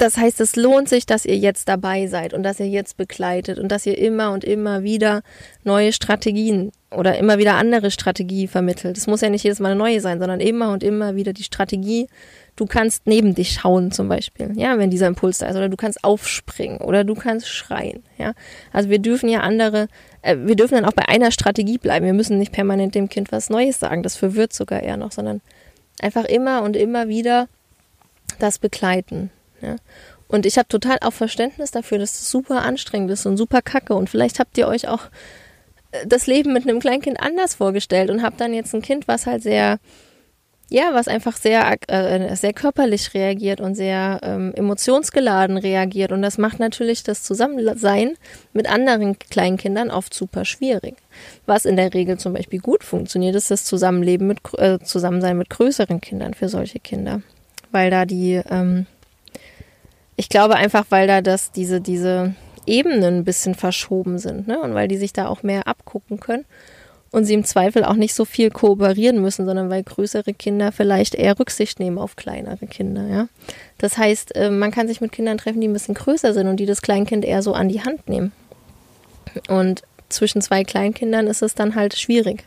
Das 0.03 0.17
heißt, 0.17 0.41
es 0.41 0.55
lohnt 0.55 0.89
sich, 0.89 1.05
dass 1.05 1.25
ihr 1.25 1.37
jetzt 1.37 1.69
dabei 1.69 2.07
seid 2.07 2.33
und 2.33 2.43
dass 2.43 2.59
ihr 2.59 2.67
jetzt 2.67 2.97
begleitet 2.97 3.57
und 3.57 3.71
dass 3.71 3.85
ihr 3.85 3.97
immer 3.97 4.31
und 4.31 4.43
immer 4.43 4.83
wieder 4.83 5.23
neue 5.63 5.93
Strategien 5.93 6.71
oder 6.91 7.17
immer 7.17 7.37
wieder 7.37 7.55
andere 7.55 7.89
Strategie 7.89 8.47
vermittelt. 8.47 8.97
Es 8.97 9.07
muss 9.07 9.21
ja 9.21 9.29
nicht 9.29 9.43
jedes 9.43 9.59
Mal 9.59 9.71
eine 9.71 9.79
neue 9.79 10.01
sein, 10.01 10.19
sondern 10.19 10.39
immer 10.39 10.71
und 10.71 10.83
immer 10.83 11.15
wieder 11.15 11.33
die 11.33 11.43
Strategie 11.43 12.07
Du 12.55 12.67
kannst 12.67 13.07
neben 13.07 13.33
dich 13.33 13.53
schauen 13.53 13.91
zum 13.91 14.07
Beispiel, 14.07 14.51
ja, 14.55 14.77
wenn 14.77 14.91
dieser 14.91 15.07
Impuls 15.07 15.39
da 15.39 15.47
ist, 15.47 15.55
oder 15.55 15.69
du 15.69 15.77
kannst 15.77 16.03
aufspringen 16.03 16.81
oder 16.81 17.03
du 17.03 17.15
kannst 17.15 17.47
schreien, 17.47 18.03
ja. 18.19 18.33
Also 18.71 18.91
wir 18.91 18.99
dürfen 18.99 19.27
ja 19.27 19.39
andere, 19.39 19.87
äh, 20.21 20.37
wir 20.37 20.55
dürfen 20.55 20.75
dann 20.75 20.85
auch 20.85 20.93
bei 20.93 21.07
einer 21.07 21.31
Strategie 21.31 21.79
bleiben. 21.79 22.05
Wir 22.05 22.13
müssen 22.13 22.37
nicht 22.37 22.51
permanent 22.51 22.93
dem 22.93 23.09
Kind 23.09 23.31
was 23.31 23.49
Neues 23.49 23.79
sagen, 23.79 24.03
das 24.03 24.15
verwirrt 24.15 24.53
sogar 24.53 24.83
eher 24.83 24.97
noch, 24.97 25.11
sondern 25.11 25.41
einfach 25.99 26.25
immer 26.25 26.61
und 26.61 26.75
immer 26.75 27.07
wieder 27.07 27.47
das 28.37 28.59
begleiten, 28.59 29.31
ja. 29.63 29.75
Und 30.27 30.45
ich 30.45 30.57
habe 30.57 30.67
total 30.67 30.97
auch 31.01 31.13
Verständnis 31.13 31.71
dafür, 31.71 31.99
dass 31.99 32.13
das 32.13 32.29
super 32.29 32.63
anstrengend 32.63 33.11
ist 33.11 33.25
und 33.25 33.37
super 33.37 33.61
kacke. 33.61 33.93
Und 33.93 34.09
vielleicht 34.09 34.39
habt 34.39 34.57
ihr 34.57 34.67
euch 34.67 34.87
auch 34.87 35.01
äh, 35.91 36.07
das 36.07 36.27
Leben 36.27 36.53
mit 36.53 36.67
einem 36.67 36.79
Kleinkind 36.79 37.19
anders 37.19 37.55
vorgestellt 37.55 38.09
und 38.09 38.23
habt 38.23 38.41
dann 38.41 38.53
jetzt 38.53 38.73
ein 38.73 38.81
Kind, 38.81 39.07
was 39.07 39.27
halt 39.27 39.43
sehr 39.43 39.79
ja, 40.69 40.93
was 40.93 41.07
einfach 41.07 41.35
sehr, 41.37 41.77
äh, 41.87 42.35
sehr 42.35 42.53
körperlich 42.53 43.13
reagiert 43.13 43.61
und 43.61 43.75
sehr 43.75 44.19
ähm, 44.23 44.53
emotionsgeladen 44.55 45.57
reagiert. 45.57 46.11
Und 46.11 46.23
das 46.23 46.39
macht 46.39 46.59
natürlich 46.59 47.03
das 47.03 47.21
Zusammensein 47.21 48.15
mit 48.53 48.67
anderen 48.67 49.19
Kleinkindern 49.19 49.91
oft 49.91 50.15
super 50.15 50.45
schwierig. 50.45 50.95
Was 51.45 51.65
in 51.65 51.75
der 51.75 51.93
Regel 51.93 52.17
zum 52.17 52.33
Beispiel 52.33 52.59
gut 52.59 52.83
funktioniert, 52.83 53.35
ist 53.35 53.51
das 53.51 53.65
Zusammenleben 53.65 54.25
mit, 54.25 54.39
äh, 54.57 54.79
Zusammensein 54.79 55.37
mit 55.37 55.51
größeren 55.51 56.01
Kindern 56.01 56.33
für 56.33 56.49
solche 56.49 56.79
Kinder. 56.79 57.21
Weil 57.71 57.91
da 57.91 58.05
die, 58.05 58.41
ähm, 58.49 58.87
ich 60.23 60.29
glaube 60.29 60.55
einfach, 60.55 60.85
weil 60.87 61.05
da 61.05 61.21
das, 61.21 61.51
diese, 61.51 61.81
diese 61.81 62.33
Ebenen 62.65 63.17
ein 63.17 63.23
bisschen 63.25 63.55
verschoben 63.55 64.19
sind, 64.19 64.47
ne? 64.47 64.57
Und 64.61 64.73
weil 64.73 64.87
die 64.87 64.95
sich 64.95 65.11
da 65.11 65.27
auch 65.27 65.43
mehr 65.43 65.67
abgucken 65.67 66.21
können 66.21 66.45
und 67.11 67.25
sie 67.25 67.33
im 67.33 67.43
Zweifel 67.43 67.83
auch 67.83 67.95
nicht 67.95 68.13
so 68.13 68.23
viel 68.23 68.49
kooperieren 68.49 69.21
müssen, 69.21 69.45
sondern 69.45 69.69
weil 69.69 69.83
größere 69.83 70.33
Kinder 70.33 70.71
vielleicht 70.71 71.13
eher 71.13 71.37
Rücksicht 71.37 71.81
nehmen 71.81 71.97
auf 71.97 72.15
kleinere 72.15 72.67
Kinder, 72.67 73.05
ja. 73.05 73.27
Das 73.79 73.97
heißt, 73.97 74.33
äh, 74.37 74.49
man 74.49 74.71
kann 74.71 74.87
sich 74.87 75.01
mit 75.01 75.11
Kindern 75.11 75.37
treffen, 75.37 75.59
die 75.59 75.67
ein 75.67 75.73
bisschen 75.73 75.93
größer 75.93 76.33
sind 76.33 76.47
und 76.47 76.55
die 76.55 76.65
das 76.65 76.81
Kleinkind 76.81 77.25
eher 77.25 77.41
so 77.41 77.53
an 77.53 77.67
die 77.67 77.83
Hand 77.83 78.07
nehmen. 78.07 78.31
Und 79.49 79.81
zwischen 80.07 80.41
zwei 80.41 80.63
Kleinkindern 80.63 81.27
ist 81.27 81.41
es 81.41 81.53
dann 81.53 81.75
halt 81.75 81.97
schwierig. 81.97 82.45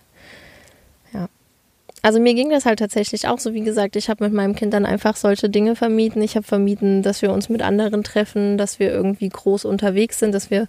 Also 2.03 2.21
mir 2.21 2.35
ging 2.35 2.51
das 2.51 2.67
halt 2.67 2.79
tatsächlich 2.79 3.27
auch 3.27 3.39
so, 3.39 3.53
wie 3.53 3.63
gesagt, 3.63 3.97
ich 3.97 4.09
habe 4.09 4.25
mit 4.25 4.33
meinem 4.33 4.55
Kind 4.55 4.73
dann 4.73 4.87
einfach 4.87 5.17
solche 5.17 5.49
Dinge 5.49 5.75
vermieden. 5.75 6.23
Ich 6.23 6.37
habe 6.37 6.47
vermieden, 6.47 7.03
dass 7.03 7.23
wir 7.23 7.33
uns 7.33 7.49
mit 7.49 7.63
anderen 7.63 8.05
treffen, 8.05 8.59
dass 8.59 8.79
wir 8.79 8.91
irgendwie 8.91 9.29
groß 9.29 9.65
unterwegs 9.65 10.19
sind, 10.19 10.33
dass 10.33 10.51
wir 10.51 10.69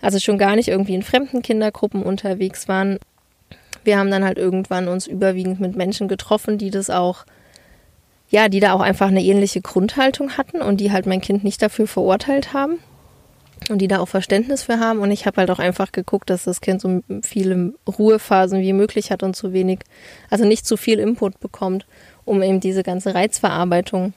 also 0.00 0.18
schon 0.18 0.38
gar 0.38 0.56
nicht 0.56 0.68
irgendwie 0.68 0.94
in 0.94 1.02
fremden 1.02 1.42
Kindergruppen 1.42 2.02
unterwegs 2.02 2.66
waren. 2.66 2.98
Wir 3.84 3.98
haben 3.98 4.10
dann 4.10 4.24
halt 4.24 4.38
irgendwann 4.38 4.88
uns 4.88 5.06
überwiegend 5.06 5.60
mit 5.60 5.76
Menschen 5.76 6.08
getroffen, 6.08 6.58
die 6.58 6.70
das 6.70 6.90
auch, 6.90 7.24
ja, 8.28 8.48
die 8.48 8.60
da 8.60 8.72
auch 8.72 8.80
einfach 8.80 9.08
eine 9.08 9.22
ähnliche 9.22 9.60
Grundhaltung 9.60 10.36
hatten 10.36 10.60
und 10.60 10.80
die 10.80 10.90
halt 10.90 11.06
mein 11.06 11.20
Kind 11.20 11.44
nicht 11.44 11.62
dafür 11.62 11.86
verurteilt 11.86 12.52
haben 12.52 12.78
und 13.70 13.78
die 13.78 13.88
da 13.88 13.98
auch 14.00 14.08
Verständnis 14.08 14.64
für 14.64 14.78
haben. 14.78 15.00
Und 15.00 15.10
ich 15.10 15.26
habe 15.26 15.38
halt 15.38 15.50
auch 15.50 15.58
einfach 15.58 15.92
geguckt, 15.92 16.30
dass 16.30 16.44
das 16.44 16.60
Kind 16.60 16.80
so 16.80 17.02
viele 17.22 17.74
Ruhephasen 17.86 18.60
wie 18.60 18.72
möglich 18.72 19.10
hat 19.10 19.22
und 19.22 19.34
zu 19.34 19.52
wenig, 19.52 19.80
also 20.30 20.44
nicht 20.44 20.66
zu 20.66 20.76
viel 20.76 20.98
Input 20.98 21.40
bekommt, 21.40 21.86
um 22.24 22.42
eben 22.42 22.60
diese 22.60 22.82
ganze 22.82 23.14
Reizverarbeitung, 23.14 24.12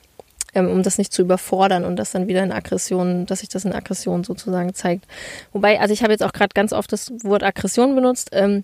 ähm, 0.54 0.70
um 0.70 0.84
das 0.84 0.98
nicht 0.98 1.14
zu 1.14 1.22
überfordern 1.22 1.86
und 1.86 1.98
das 1.98 2.12
dann 2.12 2.28
wieder 2.28 2.44
in 2.44 2.52
Aggression, 2.52 3.26
dass 3.26 3.40
sich 3.40 3.50
das 3.50 3.66
in 3.66 3.74
Aggression 3.74 4.24
sozusagen 4.24 4.74
zeigt. 4.74 5.06
Wobei, 5.54 5.80
also 5.80 5.94
ich 5.94 6.04
habe 6.04 6.14
jetzt 6.14 6.24
auch 6.24 6.34
gerade 6.34 6.54
ganz 6.54 6.74
oft 6.74 6.92
das 6.92 7.12
Wort 7.24 7.44
Aggression 7.44 7.96
benutzt. 7.96 8.30
Ähm, 8.34 8.64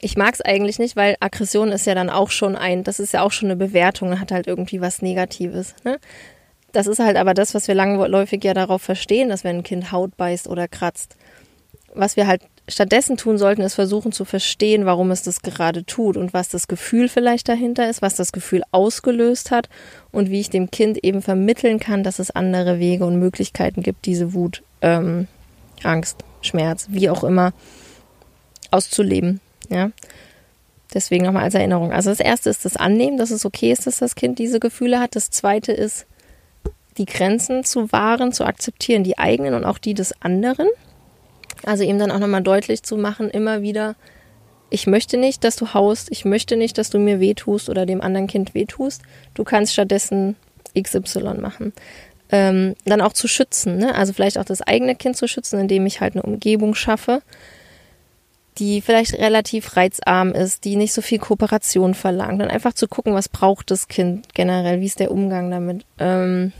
ich 0.00 0.16
mag 0.16 0.34
es 0.34 0.40
eigentlich 0.40 0.78
nicht, 0.78 0.96
weil 0.96 1.16
Aggression 1.20 1.72
ist 1.72 1.86
ja 1.86 1.94
dann 1.94 2.08
auch 2.08 2.30
schon 2.30 2.56
ein, 2.56 2.84
das 2.84 3.00
ist 3.00 3.12
ja 3.12 3.22
auch 3.22 3.32
schon 3.32 3.48
eine 3.48 3.56
Bewertung, 3.56 4.18
hat 4.18 4.32
halt 4.32 4.46
irgendwie 4.46 4.80
was 4.80 5.02
Negatives. 5.02 5.74
Ne? 5.84 5.98
Das 6.72 6.86
ist 6.86 7.00
halt 7.00 7.16
aber 7.16 7.34
das, 7.34 7.54
was 7.54 7.68
wir 7.68 7.74
langläufig 7.74 8.44
ja 8.44 8.54
darauf 8.54 8.82
verstehen, 8.82 9.28
dass 9.28 9.44
wenn 9.44 9.58
ein 9.58 9.62
Kind 9.62 9.92
Haut 9.92 10.16
beißt 10.16 10.48
oder 10.48 10.68
kratzt. 10.68 11.16
Was 11.94 12.16
wir 12.16 12.26
halt 12.26 12.42
stattdessen 12.68 13.16
tun 13.16 13.38
sollten, 13.38 13.62
ist 13.62 13.74
versuchen 13.74 14.12
zu 14.12 14.24
verstehen, 14.24 14.86
warum 14.86 15.10
es 15.10 15.22
das 15.22 15.42
gerade 15.42 15.84
tut 15.84 16.16
und 16.16 16.32
was 16.32 16.48
das 16.48 16.68
Gefühl 16.68 17.08
vielleicht 17.08 17.48
dahinter 17.48 17.90
ist, 17.90 18.02
was 18.02 18.14
das 18.14 18.32
Gefühl 18.32 18.62
ausgelöst 18.70 19.50
hat 19.50 19.68
und 20.12 20.30
wie 20.30 20.40
ich 20.40 20.50
dem 20.50 20.70
Kind 20.70 21.02
eben 21.02 21.22
vermitteln 21.22 21.80
kann, 21.80 22.04
dass 22.04 22.18
es 22.18 22.30
andere 22.30 22.78
Wege 22.78 23.04
und 23.04 23.18
Möglichkeiten 23.18 23.82
gibt, 23.82 24.06
diese 24.06 24.32
Wut, 24.34 24.62
ähm, 24.82 25.26
Angst, 25.82 26.18
Schmerz, 26.42 26.86
wie 26.90 27.10
auch 27.10 27.24
immer, 27.24 27.52
auszuleben. 28.70 29.40
Ja. 29.68 29.90
Deswegen 30.92 31.24
nochmal 31.24 31.44
als 31.44 31.54
Erinnerung. 31.54 31.92
Also 31.92 32.10
das 32.10 32.20
erste 32.20 32.50
ist 32.50 32.64
das 32.64 32.76
Annehmen, 32.76 33.16
dass 33.16 33.30
es 33.30 33.44
okay 33.44 33.70
ist, 33.70 33.86
dass 33.86 33.98
das 33.98 34.16
Kind 34.16 34.38
diese 34.38 34.58
Gefühle 34.58 34.98
hat. 35.00 35.14
Das 35.14 35.30
zweite 35.30 35.72
ist, 35.72 36.06
die 37.00 37.06
Grenzen 37.06 37.64
zu 37.64 37.90
wahren, 37.92 38.32
zu 38.32 38.44
akzeptieren, 38.44 39.02
die 39.04 39.18
eigenen 39.18 39.54
und 39.54 39.64
auch 39.64 39.78
die 39.78 39.94
des 39.94 40.12
anderen. 40.20 40.68
Also 41.64 41.82
ihm 41.82 41.98
dann 41.98 42.10
auch 42.10 42.18
nochmal 42.18 42.42
deutlich 42.42 42.82
zu 42.82 42.98
machen, 42.98 43.30
immer 43.30 43.62
wieder, 43.62 43.96
ich 44.68 44.86
möchte 44.86 45.16
nicht, 45.16 45.42
dass 45.42 45.56
du 45.56 45.72
haust, 45.72 46.12
ich 46.12 46.26
möchte 46.26 46.56
nicht, 46.56 46.76
dass 46.76 46.90
du 46.90 46.98
mir 46.98 47.18
wehtust 47.18 47.70
oder 47.70 47.86
dem 47.86 48.02
anderen 48.02 48.26
Kind 48.26 48.54
wehtust. 48.54 49.02
Du 49.34 49.44
kannst 49.44 49.72
stattdessen 49.72 50.36
XY 50.78 51.40
machen. 51.40 51.72
Ähm, 52.30 52.76
dann 52.84 53.00
auch 53.00 53.14
zu 53.14 53.26
schützen, 53.26 53.78
ne? 53.78 53.94
also 53.94 54.12
vielleicht 54.12 54.38
auch 54.38 54.44
das 54.44 54.62
eigene 54.62 54.94
Kind 54.94 55.16
zu 55.16 55.26
schützen, 55.26 55.58
indem 55.58 55.86
ich 55.86 56.00
halt 56.00 56.14
eine 56.14 56.22
Umgebung 56.22 56.76
schaffe, 56.76 57.22
die 58.58 58.82
vielleicht 58.82 59.14
relativ 59.14 59.76
reizarm 59.76 60.32
ist, 60.32 60.64
die 60.64 60.76
nicht 60.76 60.92
so 60.92 61.02
viel 61.02 61.18
Kooperation 61.18 61.94
verlangt. 61.94 62.42
Und 62.42 62.50
einfach 62.50 62.74
zu 62.74 62.86
gucken, 62.86 63.14
was 63.14 63.30
braucht 63.30 63.70
das 63.70 63.88
Kind 63.88 64.32
generell, 64.34 64.80
wie 64.80 64.86
ist 64.86 65.00
der 65.00 65.10
Umgang 65.10 65.50
damit. 65.50 65.84
Ähm, 65.98 66.52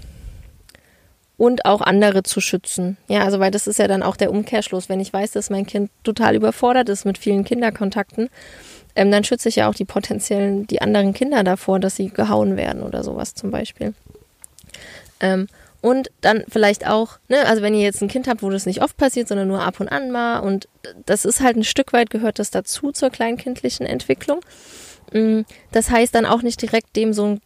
und 1.40 1.64
auch 1.64 1.80
andere 1.80 2.22
zu 2.22 2.42
schützen. 2.42 2.98
Ja, 3.08 3.24
also 3.24 3.40
weil 3.40 3.50
das 3.50 3.66
ist 3.66 3.78
ja 3.78 3.88
dann 3.88 4.02
auch 4.02 4.16
der 4.16 4.30
Umkehrschluss. 4.30 4.90
Wenn 4.90 5.00
ich 5.00 5.10
weiß, 5.10 5.32
dass 5.32 5.48
mein 5.48 5.64
Kind 5.64 5.90
total 6.04 6.34
überfordert 6.34 6.90
ist 6.90 7.06
mit 7.06 7.16
vielen 7.16 7.44
Kinderkontakten, 7.44 8.28
ähm, 8.94 9.10
dann 9.10 9.24
schütze 9.24 9.48
ich 9.48 9.56
ja 9.56 9.66
auch 9.66 9.74
die 9.74 9.86
potenziellen, 9.86 10.66
die 10.66 10.82
anderen 10.82 11.14
Kinder 11.14 11.42
davor, 11.42 11.80
dass 11.80 11.96
sie 11.96 12.10
gehauen 12.10 12.58
werden 12.58 12.82
oder 12.82 13.02
sowas 13.02 13.34
zum 13.34 13.50
Beispiel. 13.50 13.94
Ähm, 15.20 15.46
und 15.80 16.10
dann 16.20 16.44
vielleicht 16.46 16.86
auch, 16.86 17.18
ne, 17.30 17.46
also 17.46 17.62
wenn 17.62 17.72
ihr 17.72 17.84
jetzt 17.84 18.02
ein 18.02 18.08
Kind 18.08 18.28
habt, 18.28 18.42
wo 18.42 18.50
das 18.50 18.66
nicht 18.66 18.82
oft 18.82 18.98
passiert, 18.98 19.26
sondern 19.26 19.48
nur 19.48 19.62
ab 19.62 19.80
und 19.80 19.88
an 19.88 20.10
mal 20.10 20.40
und 20.40 20.68
das 21.06 21.24
ist 21.24 21.40
halt 21.40 21.56
ein 21.56 21.64
Stück 21.64 21.94
weit 21.94 22.10
gehört 22.10 22.38
das 22.38 22.50
dazu 22.50 22.92
zur 22.92 23.08
kleinkindlichen 23.08 23.86
Entwicklung. 23.86 24.40
Mm, 25.14 25.40
das 25.72 25.88
heißt 25.88 26.14
dann 26.14 26.26
auch 26.26 26.42
nicht 26.42 26.60
direkt 26.60 26.96
dem 26.96 27.14
so, 27.14 27.36
so 27.36 27.40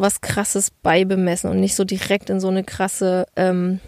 was 0.00 0.20
krasses 0.20 0.70
beibemessen 0.70 1.50
und 1.50 1.60
nicht 1.60 1.74
so 1.74 1.84
direkt 1.84 2.30
in 2.30 2.40
so 2.40 2.48
eine 2.48 2.64
krasse, 2.64 3.26
ähm, 3.36 3.80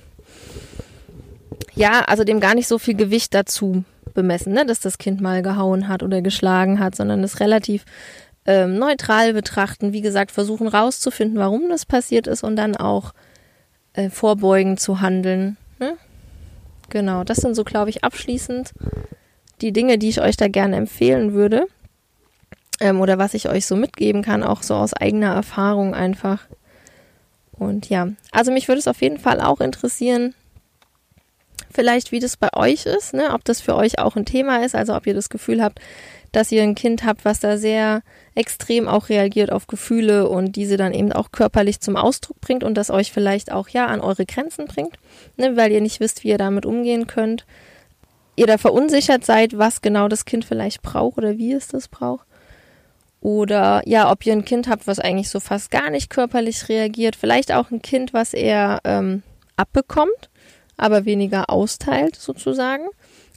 ja, 1.75 2.01
also 2.07 2.25
dem 2.25 2.41
gar 2.41 2.55
nicht 2.55 2.69
so 2.69 2.79
viel 2.79 2.95
Gewicht 2.95 3.35
dazu 3.35 3.85
bemessen, 4.15 4.53
ne? 4.53 4.67
dass 4.67 4.81
das 4.81 4.99
Kind 4.99 5.21
mal 5.21 5.43
gehauen 5.43 5.89
hat 5.89 6.03
oder 6.03 6.23
geschlagen 6.23 6.79
hat, 6.79 6.95
sondern 6.95 7.23
es 7.23 7.41
relativ 7.41 7.85
ähm, 8.47 8.79
neutral 8.79 9.33
betrachten. 9.33 9.93
Wie 9.93 10.01
gesagt, 10.01 10.31
versuchen 10.31 10.69
rauszufinden, 10.69 11.39
warum 11.39 11.69
das 11.69 11.87
passiert 11.87 12.27
ist 12.27 12.43
und 12.43 12.57
dann 12.57 12.77
auch 12.77 13.13
äh, 13.93 14.11
vorbeugend 14.11 14.81
zu 14.81 15.01
handeln. 15.01 15.57
Ne? 15.79 15.97
Genau, 16.89 17.25
das 17.25 17.39
sind 17.39 17.55
so, 17.55 17.65
glaube 17.65 17.91
ich, 17.91 18.05
abschließend 18.05 18.73
die 19.61 19.73
Dinge, 19.73 19.99
die 19.99 20.09
ich 20.09 20.21
euch 20.21 20.37
da 20.37 20.49
gerne 20.49 20.77
empfehlen 20.77 21.33
würde. 21.33 21.67
Ähm, 22.81 23.01
oder 23.01 23.19
was 23.19 23.35
ich 23.35 23.49
euch 23.49 23.67
so 23.67 23.77
mitgeben 23.77 24.23
kann, 24.23 24.43
auch 24.43 24.63
so 24.63 24.75
aus 24.75 24.95
eigener 24.95 25.35
Erfahrung 25.35 25.95
einfach. 25.95 26.41
Und 27.53 27.89
ja, 27.91 28.09
also 28.33 28.51
mich 28.53 28.69
würde 28.69 28.79
es 28.79 28.89
auf 28.89 29.03
jeden 29.03 29.19
Fall 29.19 29.41
auch 29.41 29.61
interessieren, 29.61 30.35
vielleicht 31.71 32.11
wie 32.11 32.19
das 32.19 32.37
bei 32.37 32.53
euch 32.55 32.87
ist, 32.87 33.15
ne? 33.15 33.33
ob 33.33 33.45
das 33.45 33.61
für 33.61 33.77
euch 33.77 33.99
auch 33.99 34.17
ein 34.17 34.25
Thema 34.25 34.65
ist, 34.65 34.75
also 34.75 34.95
ob 34.95 35.07
ihr 35.07 35.15
das 35.15 35.29
Gefühl 35.29 35.63
habt, 35.63 35.79
dass 36.33 36.53
ihr 36.53 36.63
ein 36.63 36.75
Kind 36.75 37.05
habt, 37.05 37.25
was 37.25 37.41
da 37.41 37.59
sehr 37.59 38.03
extrem 38.35 38.89
auch 38.89 39.09
reagiert 39.09 39.51
auf 39.53 39.67
Gefühle 39.67 40.29
und 40.29 40.57
diese 40.57 40.77
dann 40.77 40.95
eben 40.95 41.13
auch 41.13 41.33
körperlich 41.33 41.81
zum 41.81 41.97
Ausdruck 41.97 42.41
bringt 42.41 42.65
und 42.65 42.75
das 42.75 42.91
euch 42.91 43.13
vielleicht 43.13 43.53
auch 43.53 43.69
ja 43.69 43.87
an 43.87 44.01
eure 44.01 44.27
Grenzen 44.27 44.67
bringt, 44.67 44.97
ne, 45.37 45.57
weil 45.57 45.73
ihr 45.73 45.81
nicht 45.81 46.01
wisst, 46.01 46.25
wie 46.25 46.29
ihr 46.29 46.39
damit 46.39 46.67
umgehen 46.67 47.07
könnt. 47.07 47.47
Ihr 48.37 48.47
da 48.47 48.59
verunsichert 48.59 49.25
seid, 49.25 49.59
was 49.59 49.83
genau 49.83 50.09
das 50.09 50.25
Kind 50.25 50.45
vielleicht 50.45 50.83
braucht 50.83 51.19
oder 51.19 51.37
wie 51.37 51.53
es 51.53 51.69
das 51.69 51.89
braucht. 51.89 52.27
Oder 53.21 53.83
ja, 53.85 54.11
ob 54.11 54.25
ihr 54.25 54.33
ein 54.33 54.45
Kind 54.45 54.69
habt, 54.69 54.87
was 54.87 54.99
eigentlich 54.99 55.29
so 55.29 55.41
fast 55.41 55.71
gar 55.71 55.91
nicht 55.91 56.09
körperlich 56.09 56.69
reagiert. 56.69 57.17
Vielleicht 57.17 57.53
auch 57.53 57.71
ein 57.71 57.83
Kind, 57.83 58.15
was 58.15 58.33
eher 58.33 58.81
ähm, 58.85 59.23
abbekommt, 59.57 60.31
aber 60.77 61.05
weniger 61.05 61.51
austeilt 61.51 62.17
sozusagen 62.17 62.87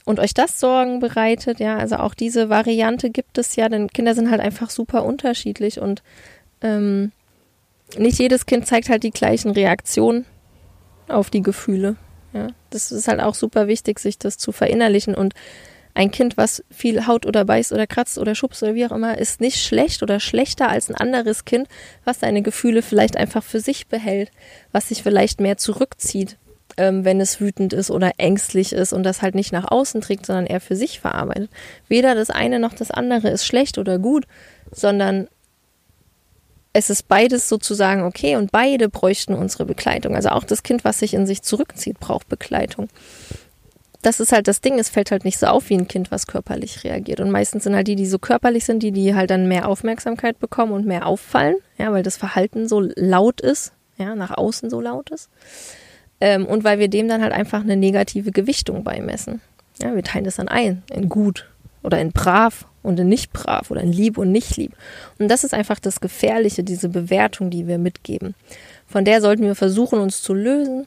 und 0.04 0.20
euch 0.20 0.34
das 0.34 0.60
Sorgen 0.60 1.00
bereitet, 1.00 1.60
ja, 1.60 1.76
also 1.78 1.96
auch 1.96 2.14
diese 2.14 2.50
Variante 2.50 3.10
gibt 3.10 3.38
es 3.38 3.56
ja, 3.56 3.68
denn 3.68 3.88
Kinder 3.88 4.14
sind 4.14 4.30
halt 4.30 4.40
einfach 4.40 4.70
super 4.70 5.04
unterschiedlich 5.04 5.80
und 5.80 6.02
ähm, 6.60 7.12
nicht 7.96 8.18
jedes 8.18 8.46
Kind 8.46 8.66
zeigt 8.66 8.88
halt 8.88 9.02
die 9.02 9.10
gleichen 9.10 9.50
Reaktionen 9.50 10.26
auf 11.08 11.30
die 11.30 11.42
Gefühle. 11.42 11.96
Ja, 12.32 12.48
das 12.70 12.92
ist 12.92 13.08
halt 13.08 13.20
auch 13.20 13.34
super 13.34 13.68
wichtig, 13.68 13.98
sich 13.98 14.18
das 14.18 14.38
zu 14.38 14.52
verinnerlichen 14.52 15.14
und 15.14 15.34
ein 15.94 16.10
Kind, 16.10 16.36
was 16.36 16.64
viel 16.70 17.06
haut 17.06 17.24
oder 17.24 17.44
beißt 17.44 17.72
oder 17.72 17.86
kratzt 17.86 18.18
oder 18.18 18.34
schubst 18.34 18.62
oder 18.62 18.74
wie 18.74 18.84
auch 18.86 18.92
immer, 18.92 19.16
ist 19.18 19.40
nicht 19.40 19.62
schlecht 19.62 20.02
oder 20.02 20.20
schlechter 20.20 20.68
als 20.68 20.90
ein 20.90 20.96
anderes 20.96 21.44
Kind, 21.44 21.68
was 22.04 22.20
seine 22.20 22.42
Gefühle 22.42 22.82
vielleicht 22.82 23.16
einfach 23.16 23.44
für 23.44 23.60
sich 23.60 23.86
behält, 23.86 24.30
was 24.72 24.88
sich 24.88 25.02
vielleicht 25.02 25.40
mehr 25.40 25.56
zurückzieht 25.56 26.36
ähm, 26.76 27.04
wenn 27.04 27.20
es 27.20 27.40
wütend 27.40 27.72
ist 27.72 27.90
oder 27.90 28.12
ängstlich 28.18 28.72
ist 28.72 28.92
und 28.92 29.02
das 29.04 29.22
halt 29.22 29.34
nicht 29.34 29.52
nach 29.52 29.70
außen 29.70 30.00
trägt, 30.00 30.26
sondern 30.26 30.46
eher 30.46 30.60
für 30.60 30.76
sich 30.76 31.00
verarbeitet. 31.00 31.50
Weder 31.88 32.14
das 32.14 32.30
eine 32.30 32.58
noch 32.58 32.74
das 32.74 32.90
andere 32.90 33.28
ist 33.30 33.46
schlecht 33.46 33.78
oder 33.78 33.98
gut, 33.98 34.24
sondern 34.72 35.28
es 36.72 36.90
ist 36.90 37.06
beides 37.06 37.48
sozusagen 37.48 38.02
okay 38.02 38.34
und 38.34 38.50
beide 38.50 38.88
bräuchten 38.88 39.34
unsere 39.34 39.64
Begleitung. 39.64 40.16
Also 40.16 40.30
auch 40.30 40.42
das 40.42 40.64
Kind, 40.64 40.84
was 40.84 40.98
sich 40.98 41.14
in 41.14 41.26
sich 41.26 41.42
zurückzieht, 41.42 42.00
braucht 42.00 42.28
Begleitung. 42.28 42.88
Das 44.04 44.20
ist 44.20 44.32
halt 44.32 44.48
das 44.48 44.60
Ding, 44.60 44.78
es 44.78 44.90
fällt 44.90 45.10
halt 45.10 45.24
nicht 45.24 45.38
so 45.38 45.46
auf 45.46 45.70
wie 45.70 45.78
ein 45.78 45.88
Kind, 45.88 46.10
was 46.10 46.26
körperlich 46.26 46.84
reagiert. 46.84 47.20
Und 47.20 47.30
meistens 47.30 47.64
sind 47.64 47.74
halt 47.74 47.88
die, 47.88 47.96
die 47.96 48.04
so 48.04 48.18
körperlich 48.18 48.66
sind, 48.66 48.82
die, 48.82 48.92
die 48.92 49.14
halt 49.14 49.30
dann 49.30 49.48
mehr 49.48 49.66
Aufmerksamkeit 49.66 50.38
bekommen 50.38 50.72
und 50.72 50.84
mehr 50.84 51.06
auffallen, 51.06 51.56
ja, 51.78 51.90
weil 51.90 52.02
das 52.02 52.18
Verhalten 52.18 52.68
so 52.68 52.80
laut 52.80 53.40
ist, 53.40 53.72
ja, 53.96 54.14
nach 54.14 54.36
außen 54.36 54.68
so 54.68 54.82
laut 54.82 55.08
ist. 55.08 55.30
Ähm, 56.20 56.44
und 56.44 56.64
weil 56.64 56.78
wir 56.78 56.88
dem 56.88 57.08
dann 57.08 57.22
halt 57.22 57.32
einfach 57.32 57.62
eine 57.62 57.78
negative 57.78 58.30
Gewichtung 58.30 58.84
beimessen. 58.84 59.40
Ja, 59.82 59.94
wir 59.94 60.02
teilen 60.02 60.24
das 60.24 60.36
dann 60.36 60.48
ein 60.48 60.82
in 60.92 61.08
gut 61.08 61.48
oder 61.82 61.98
in 61.98 62.12
brav 62.12 62.66
und 62.82 63.00
in 63.00 63.08
nicht 63.08 63.32
brav 63.32 63.70
oder 63.70 63.80
in 63.80 63.90
lieb 63.90 64.18
und 64.18 64.30
nicht 64.30 64.58
lieb. 64.58 64.76
Und 65.18 65.28
das 65.28 65.44
ist 65.44 65.54
einfach 65.54 65.80
das 65.80 66.00
Gefährliche, 66.00 66.62
diese 66.62 66.90
Bewertung, 66.90 67.48
die 67.48 67.66
wir 67.66 67.78
mitgeben. 67.78 68.34
Von 68.86 69.06
der 69.06 69.22
sollten 69.22 69.44
wir 69.44 69.54
versuchen, 69.54 69.98
uns 69.98 70.22
zu 70.22 70.34
lösen 70.34 70.86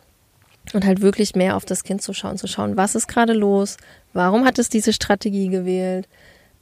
und 0.73 0.85
halt 0.85 1.01
wirklich 1.01 1.35
mehr 1.35 1.55
auf 1.55 1.65
das 1.65 1.83
Kind 1.83 2.01
zu 2.01 2.13
schauen, 2.13 2.37
zu 2.37 2.47
schauen, 2.47 2.77
was 2.77 2.95
ist 2.95 3.07
gerade 3.07 3.33
los, 3.33 3.77
warum 4.13 4.45
hat 4.45 4.59
es 4.59 4.69
diese 4.69 4.93
Strategie 4.93 5.49
gewählt, 5.49 6.07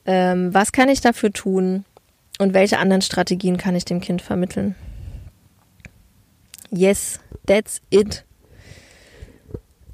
ähm, 0.05 0.53
was 0.53 0.71
kann 0.71 0.89
ich 0.89 1.01
dafür 1.01 1.31
tun 1.31 1.85
und 2.39 2.53
welche 2.53 2.79
anderen 2.79 3.01
Strategien 3.01 3.57
kann 3.57 3.75
ich 3.75 3.85
dem 3.85 4.01
Kind 4.01 4.21
vermitteln. 4.21 4.75
Yes, 6.71 7.19
that's 7.45 7.81
it 7.89 8.25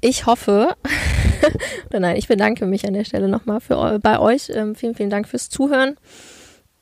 ich 0.02 0.26
hoffe, 0.26 0.76
oder 1.88 2.00
nein, 2.00 2.16
ich 2.16 2.28
bedanke 2.28 2.66
mich 2.66 2.86
an 2.86 2.92
der 2.92 3.04
Stelle 3.04 3.28
nochmal 3.28 3.60
bei 4.00 4.18
euch. 4.18 4.50
Ähm, 4.50 4.74
vielen, 4.74 4.94
vielen 4.94 5.10
Dank 5.10 5.28
fürs 5.28 5.48
Zuhören. 5.48 5.96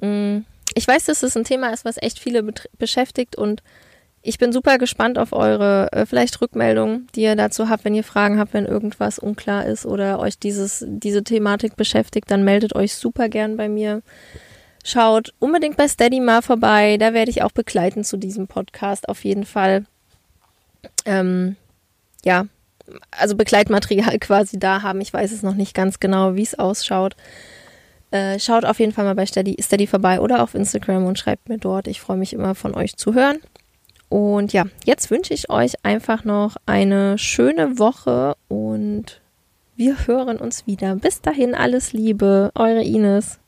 Mm, 0.01 0.38
ich 0.75 0.88
weiß, 0.88 1.05
dass 1.05 1.23
es 1.23 1.37
ein 1.37 1.45
Thema 1.45 1.73
ist, 1.73 1.85
was 1.85 1.99
echt 2.01 2.19
viele 2.19 2.43
beschäftigt 2.79 3.37
und 3.37 3.62
ich 4.22 4.38
bin 4.38 4.52
super 4.52 4.78
gespannt 4.78 5.18
auf 5.18 5.33
eure 5.33 5.88
äh, 5.92 6.04
vielleicht 6.04 6.40
Rückmeldungen, 6.40 7.06
die 7.14 7.22
ihr 7.22 7.37
dazu 7.37 7.68
habt, 7.68 7.85
wenn 7.85 7.94
ihr 7.94 8.04
Fragen 8.04 8.38
habt, 8.38 8.52
wenn 8.52 8.66
irgendwas 8.66 9.18
unklar 9.18 9.64
ist 9.64 9.87
oder 9.87 10.18
euch 10.18 10.38
dieses, 10.38 10.85
diese 10.87 11.24
Thematik 11.24 11.76
beschäftigt, 11.76 12.30
dann 12.30 12.44
meldet 12.44 12.74
euch 12.74 12.94
super 12.94 13.28
gern 13.28 13.56
bei 13.56 13.68
mir. 13.68 14.02
Schaut 14.85 15.33
unbedingt 15.38 15.76
bei 15.76 15.88
Steady 15.88 16.20
mal 16.20 16.42
vorbei, 16.42 16.96
da 16.98 17.14
werde 17.14 17.30
ich 17.30 17.42
auch 17.42 17.52
begleiten 17.52 18.04
zu 18.04 18.16
diesem 18.18 18.46
Podcast 18.46 19.09
auf 19.09 19.24
jeden 19.24 19.44
Fall. 19.44 19.85
Ähm, 21.06 21.56
ja, 22.24 22.46
also 23.11 23.37
Begleitmaterial 23.37 24.18
quasi 24.20 24.59
da 24.59 24.83
haben. 24.83 25.00
Ich 25.00 25.12
weiß 25.12 25.33
es 25.33 25.42
noch 25.42 25.54
nicht 25.54 25.74
ganz 25.74 25.98
genau, 25.98 26.35
wie 26.35 26.42
es 26.42 26.59
ausschaut. 26.59 27.16
Äh, 28.11 28.38
schaut 28.38 28.64
auf 28.64 28.80
jeden 28.80 28.92
Fall 28.92 29.04
mal 29.04 29.14
bei 29.14 29.24
Steady, 29.26 29.56
Steady 29.62 29.87
vorbei 29.87 30.20
oder 30.20 30.42
auf 30.42 30.54
Instagram 30.54 31.06
und 31.06 31.18
schreibt 31.18 31.48
mir 31.48 31.59
dort. 31.59 31.87
Ich 31.87 32.00
freue 32.00 32.16
mich 32.16 32.33
immer 32.33 32.54
von 32.54 32.74
euch 32.74 32.96
zu 32.96 33.14
hören. 33.14 33.38
Und 34.11 34.53
ja, 34.53 34.64
jetzt 34.85 35.11
wünsche 35.12 35.33
ich 35.33 35.51
euch 35.51 35.85
einfach 35.85 36.25
noch 36.25 36.57
eine 36.66 37.16
schöne 37.16 37.79
Woche 37.79 38.35
und 38.49 39.23
wir 39.77 40.07
hören 40.07 40.37
uns 40.37 40.66
wieder. 40.66 40.96
Bis 40.96 41.23
dahin 41.23 41.55
alles 41.55 41.92
Liebe, 41.92 42.51
eure 42.57 42.83
Ines. 42.83 43.38